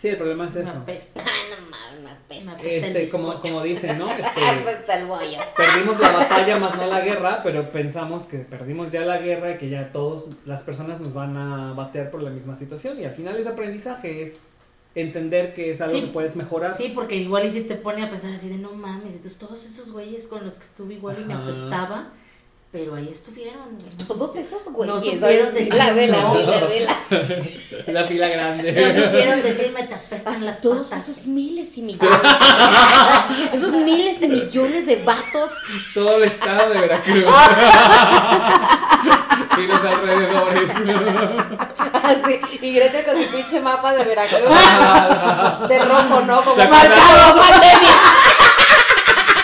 [0.00, 0.78] Sí, el problema es Me eso.
[0.78, 1.20] apesta.
[1.26, 2.44] Ah, no mames, me apesta.
[2.44, 4.08] Me apesta el Este, como, como dicen, ¿no?
[4.16, 5.38] Este, Me apesta el bollo.
[5.56, 9.56] perdimos la batalla más no la guerra, pero pensamos que perdimos ya la guerra y
[9.58, 13.12] que ya todas las personas nos van a batear por la misma situación y al
[13.12, 14.52] final es aprendizaje, es
[14.94, 16.70] entender que es algo Sí, que puedes mejorar.
[16.70, 19.64] Sí, porque igual y si te pone a pensar así de no mames, entonces todos
[19.64, 21.42] esos güeyes con los que estuve igual y me Ajá.
[21.42, 22.08] apestaba,
[22.70, 23.78] pero ahí estuvieron.
[24.06, 24.94] Todos esos güeyes.
[24.94, 26.34] No supieron ay, decir La vela, no.
[26.34, 26.96] vela, vela.
[27.86, 28.72] La fila grande.
[28.72, 31.08] No supieron decirme te apestan Así las todos patas.
[31.08, 32.20] esos miles y millones.
[33.54, 35.52] esos miles y millones de vatos.
[35.94, 37.24] Todo el estado de Veracruz.
[39.56, 40.72] y los alrededores.
[42.02, 42.40] Así.
[42.60, 44.48] Y Greta con su pinche mapa de Veracruz.
[45.68, 46.42] de rojo, ¿no?
[46.42, 47.96] Como marcado pandemia.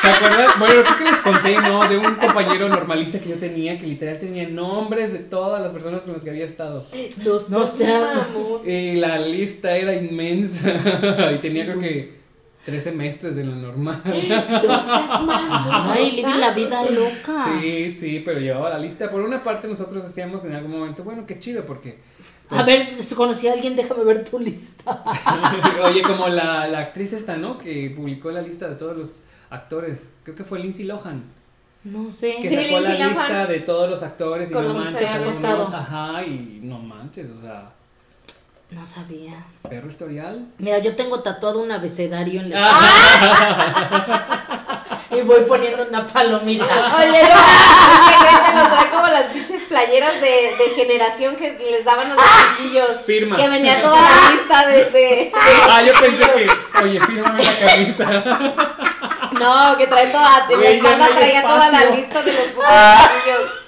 [0.05, 0.47] ¿Se acuerdan?
[0.59, 1.89] Bueno, creo que les conté, ¿no?
[1.89, 6.03] De un compañero normalista que yo tenía que literal tenía nombres de todas las personas
[6.03, 6.83] con las que había estado.
[7.25, 8.69] No, No mamón.
[8.69, 10.75] Y la lista era inmensa.
[11.35, 12.13] y tenía creo que
[12.67, 14.03] tres semestres de lo normal.
[14.05, 14.83] No.
[15.91, 17.59] Ay, la vida loca.
[17.61, 19.09] Sí, sí, pero llevaba la lista.
[19.09, 21.99] Por una parte nosotros decíamos en algún momento, bueno, qué chido, porque...
[22.51, 25.03] A ver, si conocí a alguien, déjame ver tu lista.
[25.85, 27.59] Oye, como la, la actriz esta, ¿no?
[27.59, 29.23] Que publicó la lista de todos los
[29.55, 30.11] actores.
[30.25, 31.23] Creo que fue Lindsay Lohan.
[31.85, 32.37] No sé.
[32.41, 33.11] Que Sí, sacó la Lindsay Lohan.
[33.15, 35.63] lista de todos los actores y Con no los que manches, se algunos, estado.
[35.75, 37.71] Ajá, y no manches, o sea,
[38.71, 39.35] No sabía.
[39.69, 40.47] perro historial.
[40.59, 44.41] Mira, yo tengo tatuado un abecedario en la Ah.
[45.11, 46.65] y voy poniendo una palomita.
[46.99, 47.29] Oye, no,
[48.49, 52.25] que lo trae como las pinches playeras de, de generación que les daban a los
[52.57, 52.89] chiquillos.
[53.05, 53.37] Firma.
[53.37, 54.85] Que venía toda la lista de.
[54.91, 58.91] de- Ah, yo pensé que, oye, fírmame la camisa.
[59.41, 60.47] No, que trae toda.
[60.51, 62.69] En la espalda no traía toda la lista de los putos
[63.15, 63.65] chiquillos.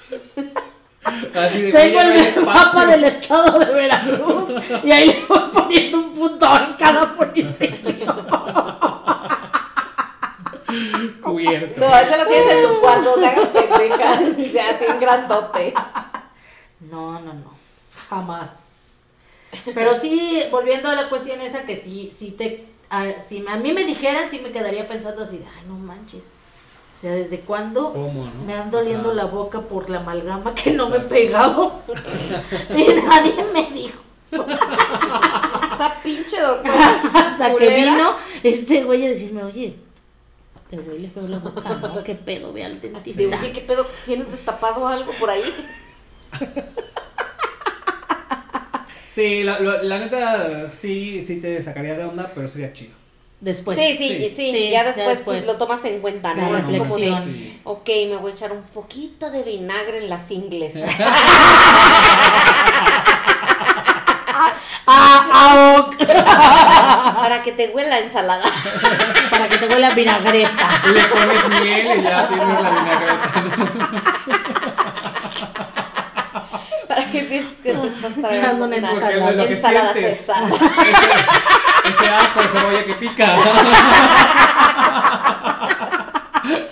[1.35, 6.13] Así de Tengo el mapa del estado de Veracruz y ahí le voy poniendo un
[6.13, 8.15] punto en cada municipio.
[11.23, 11.79] Cubierto.
[11.79, 14.21] No, eso lo tienes en tu cuarto, te hagas pendeja.
[14.21, 15.73] Y se hace un grandote.
[16.79, 17.53] No, no, no.
[18.09, 19.07] Jamás.
[19.73, 22.65] Pero sí, volviendo a la cuestión esa que sí, sí te.
[22.89, 26.31] A- si a mí me dijeran, sí me quedaría pensando así, de, ay, no manches.
[26.95, 28.43] O sea, ¿desde cuándo ¿Cómo, no?
[28.45, 31.81] me han doliendo la boca por la amalgama que no me he pegado?
[32.75, 34.01] y nadie me dijo.
[34.31, 37.01] Esa pinche doctora.
[37.13, 39.75] Hasta que vino este güey a decirme, oye,
[40.69, 42.03] te huele feo la boca, ¿no?
[42.03, 42.51] ¿Qué pedo?
[42.51, 43.39] Ve al Así de, dentista.
[43.39, 43.85] oye, ¿qué pedo?
[44.03, 45.43] ¿Tienes destapado algo por ahí?
[49.17, 52.91] Sí, la, la, la neta, sí, sí te sacaría de onda, pero sería chido.
[53.39, 53.79] Después.
[53.79, 56.55] sí, sí, sí, Sí, ya ya después, pues, lo tomas en cuenta, ¿no?
[56.55, 57.23] Así como de, reflexión.
[57.23, 57.59] Sí.
[57.63, 60.75] ok, me voy a echar un poquito de vinagre en las ingles.
[64.89, 65.97] Ah, ah, ok.
[66.07, 68.45] para que te huela ensalada.
[69.29, 70.69] Para que te huela vinagreta.
[70.93, 73.17] Le pones miel y ya tienes la vinagreta.
[76.87, 78.29] para que qué piensas que te estás trayendo?
[78.29, 79.31] Echando una ensalada.
[79.31, 80.19] Lo que ensalada sientes.
[80.19, 80.43] César.
[81.87, 83.37] Ese ajo, cebolla que pica.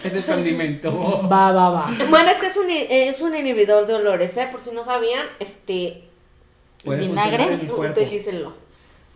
[0.04, 1.28] es el condimento.
[1.28, 1.92] Va, va, va.
[2.10, 4.48] Bueno, es que es un, es un inhibidor de olores, ¿eh?
[4.52, 6.04] Por si no sabían, este,
[6.84, 7.38] Puede vinagre?
[7.38, 8.02] funcionar en el cuerpo.
[8.02, 8.54] utilícenlo.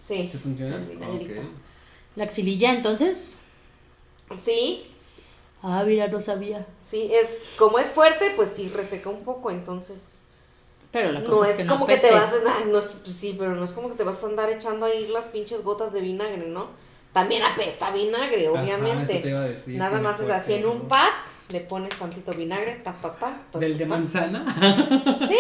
[0.07, 0.29] Sí.
[0.31, 0.75] ¿Sí funciona?
[0.77, 1.41] El vinagrito.
[1.41, 1.47] Ok.
[2.15, 3.45] La axililla, entonces.
[4.43, 4.85] Sí,
[5.61, 6.65] Ah, mira, no sabía.
[6.79, 10.18] sí, es, como es fuerte, pues sí reseca un poco, entonces.
[10.91, 12.97] Pero la cosa No es es que como no que te vas, ay, no es-
[13.03, 15.63] pues sí, pero no es como que te vas a andar echando ahí las pinches
[15.63, 16.67] gotas de vinagre, ¿no?
[17.13, 19.13] También apesta vinagre, Ajá, obviamente.
[19.13, 21.09] eso te iba a decir, Nada más es así en un pad,
[21.51, 24.43] le pones tantito vinagre, ta, ta, ta, ta, ¿Del de ta, manzana?
[25.03, 25.35] Sí, de,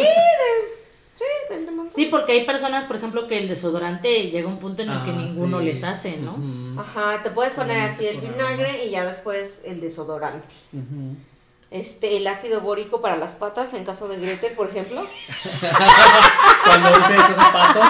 [1.15, 1.89] sí, del de manzana.
[1.95, 5.03] Sí, porque hay personas, por ejemplo, que el desodorante llega a un punto en el
[5.03, 5.65] que Ah, ninguno sí.
[5.65, 6.37] les hace, ¿no?
[6.79, 10.53] Ajá, te puedes poner así el vinagre y ya después el desodorante.
[10.73, 11.15] ujú.
[11.71, 15.01] Este, el ácido bórico para las patas en caso de Gretel, por ejemplo.
[16.65, 17.85] Cuando use esos zapatos.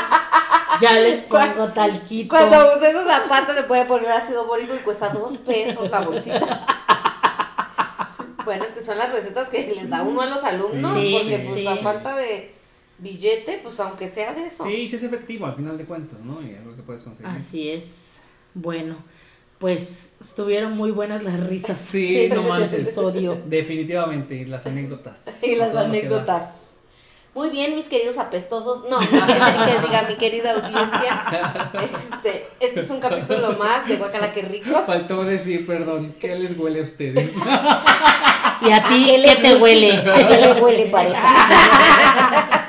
[0.82, 2.36] Ya les pongo talquito.
[2.36, 6.66] Cuando use esos zapatos le puede poner ácido bórico y cuesta dos pesos la bolsita.
[8.46, 11.40] Bueno, es que son las recetas que les da uno a los alumnos, Sí, porque
[11.40, 11.68] pues sí.
[11.68, 12.54] a falta de
[12.98, 14.64] billete, pues aunque sea de eso.
[14.64, 16.42] Sí, sí es efectivo al final de cuentas, ¿no?
[16.42, 17.32] Y es lo que puedes conseguir.
[17.32, 18.24] Así es.
[18.54, 18.98] Bueno,
[19.60, 21.78] pues estuvieron muy buenas las risas.
[21.78, 22.74] Sí, en no este manches.
[22.74, 23.38] episodio.
[23.46, 25.26] Definitivamente, y las anécdotas.
[25.44, 26.70] Y las anécdotas.
[27.36, 28.90] Muy bien, mis queridos apestosos.
[28.90, 31.72] No, que, que diga mi querida audiencia.
[31.74, 34.84] Este, este es un capítulo más de Guacala que rico.
[34.86, 37.32] Faltó decir, perdón, ¿qué les huele a ustedes?
[38.62, 39.94] ¿Y a ti qué qué, te huele?
[39.98, 42.66] ¿A qué le huele pareja?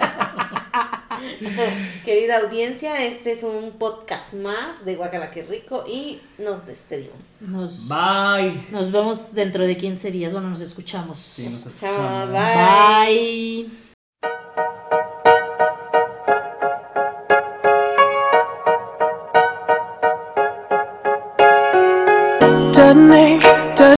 [2.05, 7.27] Querida audiencia, este es un podcast más de Guacala que Rico y nos despedimos.
[7.41, 8.55] Nos, bye.
[8.71, 10.33] Nos vemos dentro de 15 días.
[10.33, 11.19] Bueno, nos escuchamos.
[11.19, 11.97] Sí, nos escuchamos.
[11.97, 13.69] Chao, bye.
[23.25, 23.40] bye.